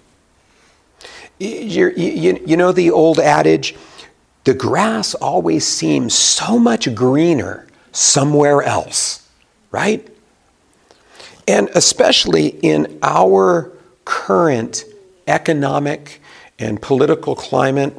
[1.40, 3.74] You, you, you know the old adage,
[4.49, 9.28] the grass always seems so much greener somewhere else,
[9.70, 10.09] right?
[11.46, 13.70] And especially in our
[14.07, 14.86] current
[15.26, 16.22] economic
[16.59, 17.92] and political climate,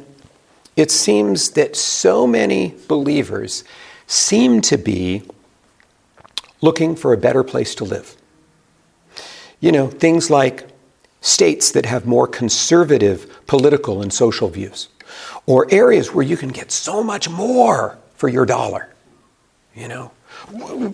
[0.74, 3.62] it seems that so many believers
[4.08, 5.22] seem to be
[6.60, 8.16] looking for a better place to live.
[9.60, 10.66] You know, things like
[11.20, 14.88] states that have more conservative political and social views
[15.46, 18.88] or areas where you can get so much more for your dollar.
[19.74, 20.12] You know,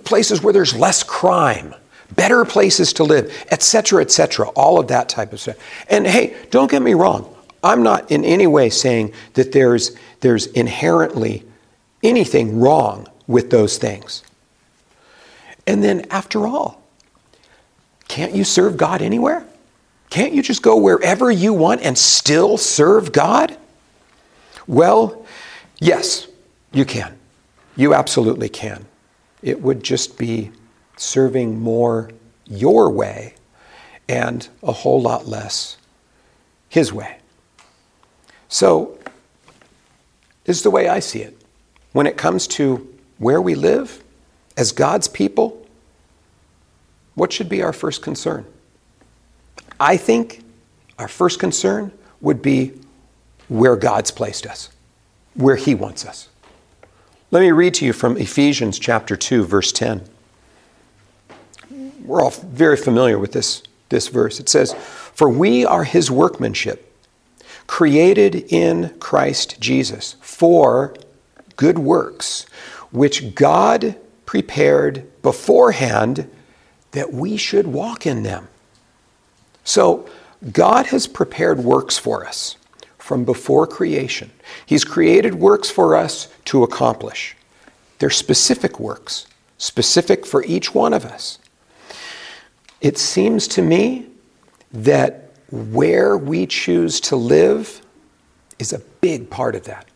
[0.04, 1.74] places where there's less crime,
[2.14, 5.56] better places to live, etc., etc., all of that type of stuff.
[5.88, 7.32] And hey, don't get me wrong.
[7.62, 11.42] I'm not in any way saying that there's, there's inherently
[12.02, 14.22] anything wrong with those things.
[15.66, 16.80] And then, after all,
[18.06, 19.44] can't you serve God anywhere?
[20.10, 23.56] Can't you just go wherever you want and still serve God?
[24.66, 25.24] Well,
[25.78, 26.26] yes,
[26.72, 27.16] you can.
[27.76, 28.86] You absolutely can.
[29.42, 30.50] It would just be
[30.96, 32.10] serving more
[32.46, 33.34] your way
[34.08, 35.76] and a whole lot less
[36.68, 37.18] his way.
[38.48, 38.98] So,
[40.44, 41.36] this is the way I see it.
[41.92, 44.02] When it comes to where we live
[44.56, 45.66] as God's people,
[47.14, 48.46] what should be our first concern?
[49.80, 50.44] I think
[50.98, 52.72] our first concern would be
[53.48, 54.70] where God's placed us,
[55.34, 56.28] where He wants us.
[57.30, 60.02] Let me read to you from Ephesians chapter 2, verse 10.
[62.04, 64.38] We're all very familiar with this, this verse.
[64.38, 66.92] It says, For we are His workmanship,
[67.66, 70.94] created in Christ Jesus for
[71.56, 72.46] good works,
[72.92, 76.30] which God prepared beforehand
[76.92, 78.48] that we should walk in them.
[79.64, 80.08] So,
[80.52, 82.56] God has prepared works for us
[83.06, 84.28] from before creation.
[84.66, 87.36] He's created works for us to accomplish.
[88.00, 89.28] They're specific works,
[89.58, 91.38] specific for each one of us.
[92.80, 94.06] It seems to me
[94.72, 97.80] that where we choose to live
[98.58, 99.86] is a big part of that,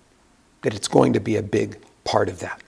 [0.63, 2.63] that it's going to be a big part of that.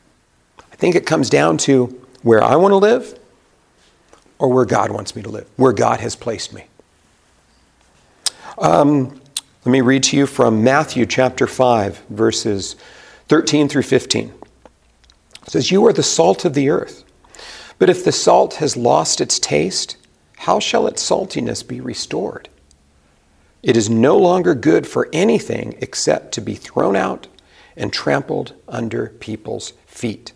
[0.58, 1.86] I think it comes down to
[2.22, 3.16] where I want to live
[4.40, 6.64] or where God wants me to live, where God has placed me.
[8.58, 9.21] Um,
[9.64, 12.74] let me read to you from Matthew chapter 5, verses
[13.28, 14.34] 13 through 15.
[15.42, 17.04] It says, You are the salt of the earth.
[17.78, 19.96] But if the salt has lost its taste,
[20.38, 22.48] how shall its saltiness be restored?
[23.62, 27.28] It is no longer good for anything except to be thrown out
[27.76, 30.32] and trampled under people's feet.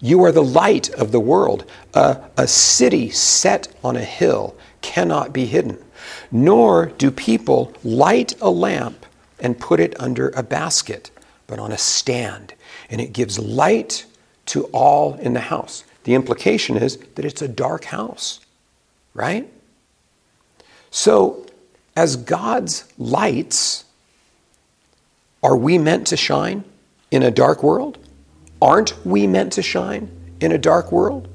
[0.00, 1.64] You are the light of the world.
[1.94, 5.82] A, a city set on a hill cannot be hidden,
[6.30, 9.06] nor do people light a lamp
[9.40, 11.10] and put it under a basket,
[11.46, 12.54] but on a stand,
[12.90, 14.06] and it gives light
[14.46, 15.84] to all in the house.
[16.04, 18.40] The implication is that it's a dark house,
[19.14, 19.48] right?
[20.90, 21.46] So,
[21.96, 23.84] as God's lights,
[25.42, 26.64] are we meant to shine
[27.10, 27.98] in a dark world?
[28.60, 30.10] Aren't we meant to shine
[30.40, 31.28] in a dark world?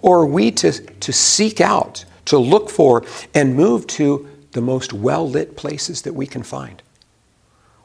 [0.00, 3.04] Or are we to, to seek out, to look for,
[3.34, 6.82] and move to the most well lit places that we can find,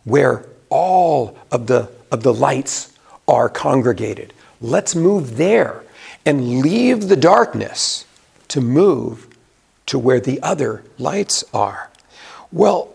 [0.03, 4.33] where all of the, of the lights are congregated?
[4.61, 5.83] Let's move there
[6.25, 8.05] and leave the darkness
[8.49, 9.27] to move
[9.85, 11.89] to where the other lights are.
[12.51, 12.93] Well,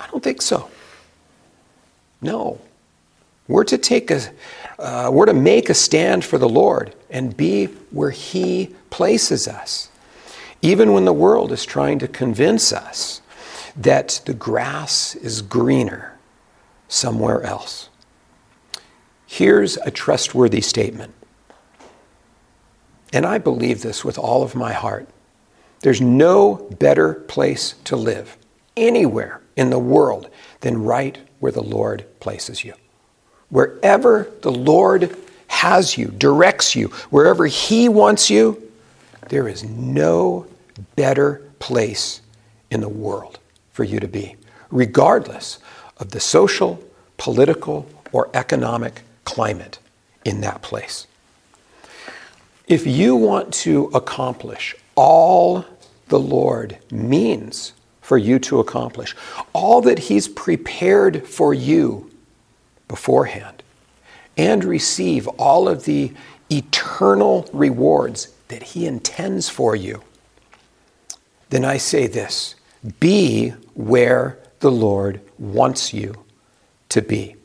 [0.00, 0.70] I don't think so.
[2.20, 2.60] No.
[3.48, 4.20] We're to take a,
[4.78, 9.90] uh, we're to make a stand for the Lord and be where He places us.
[10.64, 13.20] Even when the world is trying to convince us
[13.76, 16.18] that the grass is greener
[16.88, 17.90] somewhere else.
[19.26, 21.12] Here's a trustworthy statement.
[23.12, 25.06] And I believe this with all of my heart.
[25.80, 28.38] There's no better place to live
[28.74, 32.72] anywhere in the world than right where the Lord places you.
[33.50, 35.14] Wherever the Lord
[35.46, 38.62] has you, directs you, wherever He wants you,
[39.28, 40.46] there is no
[40.96, 42.20] better place
[42.70, 43.38] in the world
[43.72, 44.36] for you to be,
[44.70, 45.58] regardless
[45.98, 46.82] of the social,
[47.16, 49.78] political, or economic climate
[50.24, 51.06] in that place.
[52.66, 55.64] If you want to accomplish all
[56.08, 59.16] the Lord means for you to accomplish,
[59.52, 62.10] all that He's prepared for you
[62.88, 63.62] beforehand,
[64.36, 66.12] and receive all of the
[66.50, 70.02] eternal rewards that He intends for you,
[71.54, 72.56] then I say this
[72.98, 76.24] be where the Lord wants you
[76.88, 77.36] to be.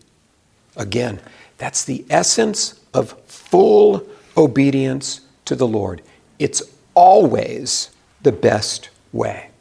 [0.76, 1.20] Again,
[1.60, 4.04] that's the essence of full
[4.36, 6.02] obedience to the Lord.
[6.40, 6.64] It's
[6.96, 7.92] always
[8.24, 9.52] the best way.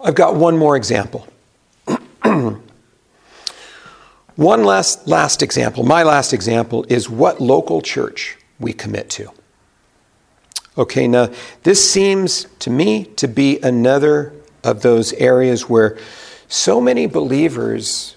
[0.00, 1.28] I've got one more example.
[2.24, 2.64] one
[4.64, 9.30] last, last example, my last example, is what local church we commit to.
[10.80, 11.28] Okay, now
[11.62, 14.32] this seems to me to be another
[14.64, 15.98] of those areas where
[16.48, 18.16] so many believers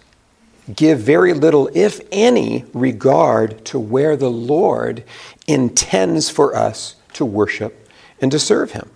[0.73, 5.03] give very little, if any, regard to where the Lord
[5.45, 7.89] intends for us to worship
[8.21, 8.89] and to serve him.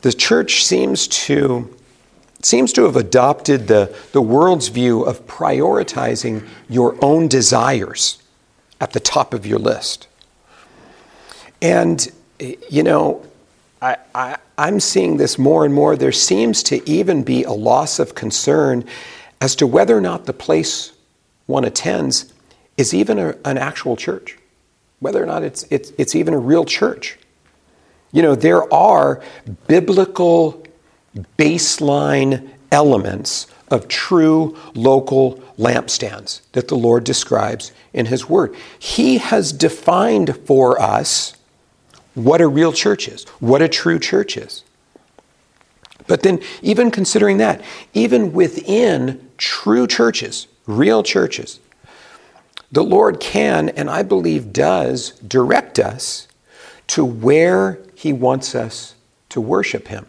[0.00, 1.76] The church seems to
[2.42, 8.22] seems to have adopted the, the world's view of prioritizing your own desires
[8.80, 10.06] at the top of your list.
[11.62, 12.06] And,
[12.70, 13.24] you know,
[13.80, 15.96] I, I, I'm seeing this more and more.
[15.96, 18.84] There seems to even be a loss of concern
[19.40, 20.92] as to whether or not the place
[21.46, 22.32] one attends
[22.76, 24.38] is even a, an actual church,
[25.00, 27.18] whether or not it's, it's, it's even a real church.
[28.12, 29.22] You know, there are
[29.66, 30.62] biblical
[31.38, 38.54] baseline elements of true local lampstands that the Lord describes in His Word.
[38.78, 41.35] He has defined for us
[42.16, 44.64] what a real church is, what a true church is.
[46.06, 47.62] But then, even considering that,
[47.92, 51.60] even within true churches, real churches,
[52.72, 56.26] the Lord can, and I believe does, direct us
[56.88, 58.94] to where He wants us
[59.30, 60.06] to worship Him.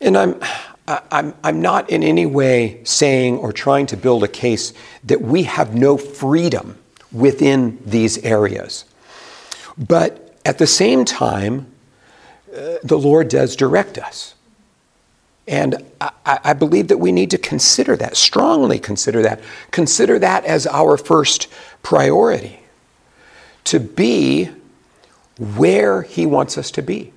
[0.00, 0.40] And I'm,
[0.86, 4.72] I'm, I'm not in any way saying or trying to build a case
[5.04, 6.78] that we have no freedom
[7.10, 8.84] within these areas.
[9.76, 11.66] But at the same time,
[12.54, 14.34] uh, the Lord does direct us.
[15.48, 16.10] And I,
[16.44, 19.40] I, believe that we need to consider that, strongly consider that.
[19.72, 21.48] Consider that as our first
[21.82, 22.60] priority
[23.64, 24.50] to be
[25.38, 27.12] where He wants us to be,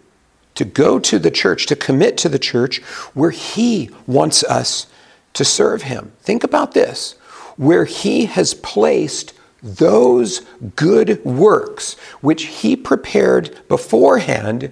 [0.55, 2.81] to go to the church, to commit to the church
[3.13, 4.87] where He wants us
[5.33, 6.11] to serve Him.
[6.21, 7.13] Think about this
[7.57, 9.33] where He has placed
[9.65, 10.41] those
[10.75, 14.71] good works which He prepared beforehand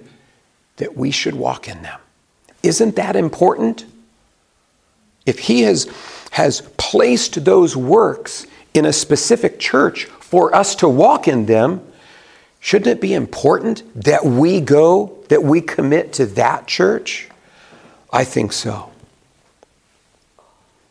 [0.76, 2.00] that we should walk in them.
[2.62, 3.84] Isn't that important?
[5.26, 5.88] If he has,
[6.32, 11.86] has placed those works in a specific church for us to walk in them,
[12.60, 17.28] shouldn't it be important that we go, that we commit to that church?
[18.12, 18.90] I think so.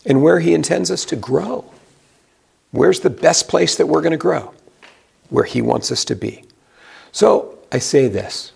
[0.05, 1.72] And where He intends us to grow.
[2.73, 4.51] Where's the best place that we're going to grow?
[5.29, 6.43] Where He wants us to be.
[7.11, 8.51] So I say this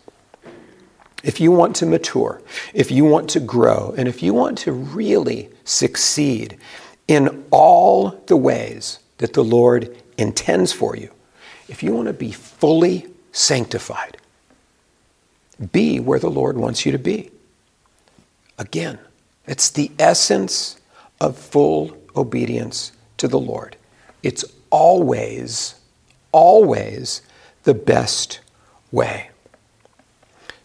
[1.24, 2.42] if you want to mature,
[2.74, 6.58] if you want to grow, and if you want to really succeed
[7.08, 11.12] in all the ways that the Lord intends for you,
[11.68, 14.18] if you want to be fully sanctified,
[15.72, 17.30] be where the Lord wants you to be.
[18.58, 18.98] Again,
[19.46, 20.80] it's the essence
[21.22, 23.76] of full obedience to the Lord.
[24.24, 25.76] It's always,
[26.32, 27.22] always
[27.64, 28.40] the best
[28.92, 29.30] way.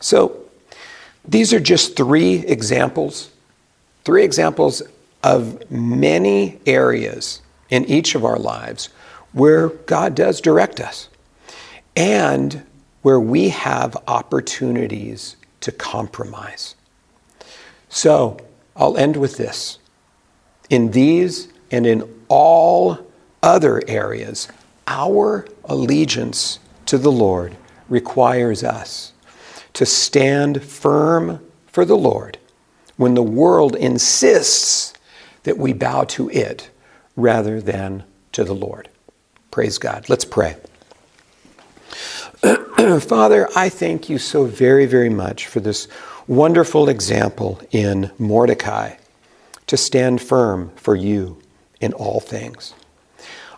[0.00, 0.38] So,
[1.24, 3.30] these are just three examples,
[4.04, 4.82] three examples
[5.22, 8.88] of many areas in each of our lives
[9.32, 11.08] where God does direct us
[11.94, 12.64] and
[13.02, 16.74] where we have opportunities to compromise.
[17.88, 18.38] So,
[18.74, 19.78] I'll end with this.
[20.70, 22.98] In these and in all
[23.42, 24.48] other areas,
[24.86, 27.56] our allegiance to the Lord
[27.88, 29.12] requires us
[29.74, 32.38] to stand firm for the Lord
[32.96, 34.92] when the world insists
[35.44, 36.70] that we bow to it
[37.16, 38.88] rather than to the Lord.
[39.50, 40.08] Praise God.
[40.08, 40.56] Let's pray.
[43.00, 45.88] Father, I thank you so very, very much for this
[46.26, 48.96] wonderful example in Mordecai
[49.66, 51.40] to stand firm for you
[51.80, 52.74] in all things.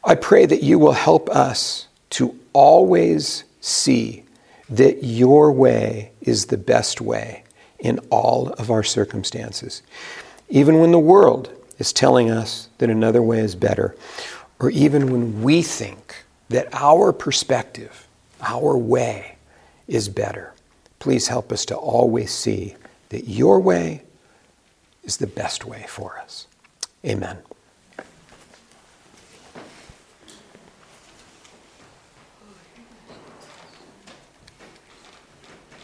[0.04, 4.24] I pray that you will help us to always see
[4.68, 7.44] that your way is the best way
[7.78, 9.82] in all of our circumstances.
[10.48, 13.96] Even when the world is telling us that another way is better,
[14.60, 18.06] or even when we think that our perspective,
[18.42, 19.36] our way,
[19.88, 20.52] is better.
[20.98, 22.76] Please help us to always see
[23.08, 24.02] that your way
[25.02, 26.46] is the best way for us.
[27.04, 27.38] Amen.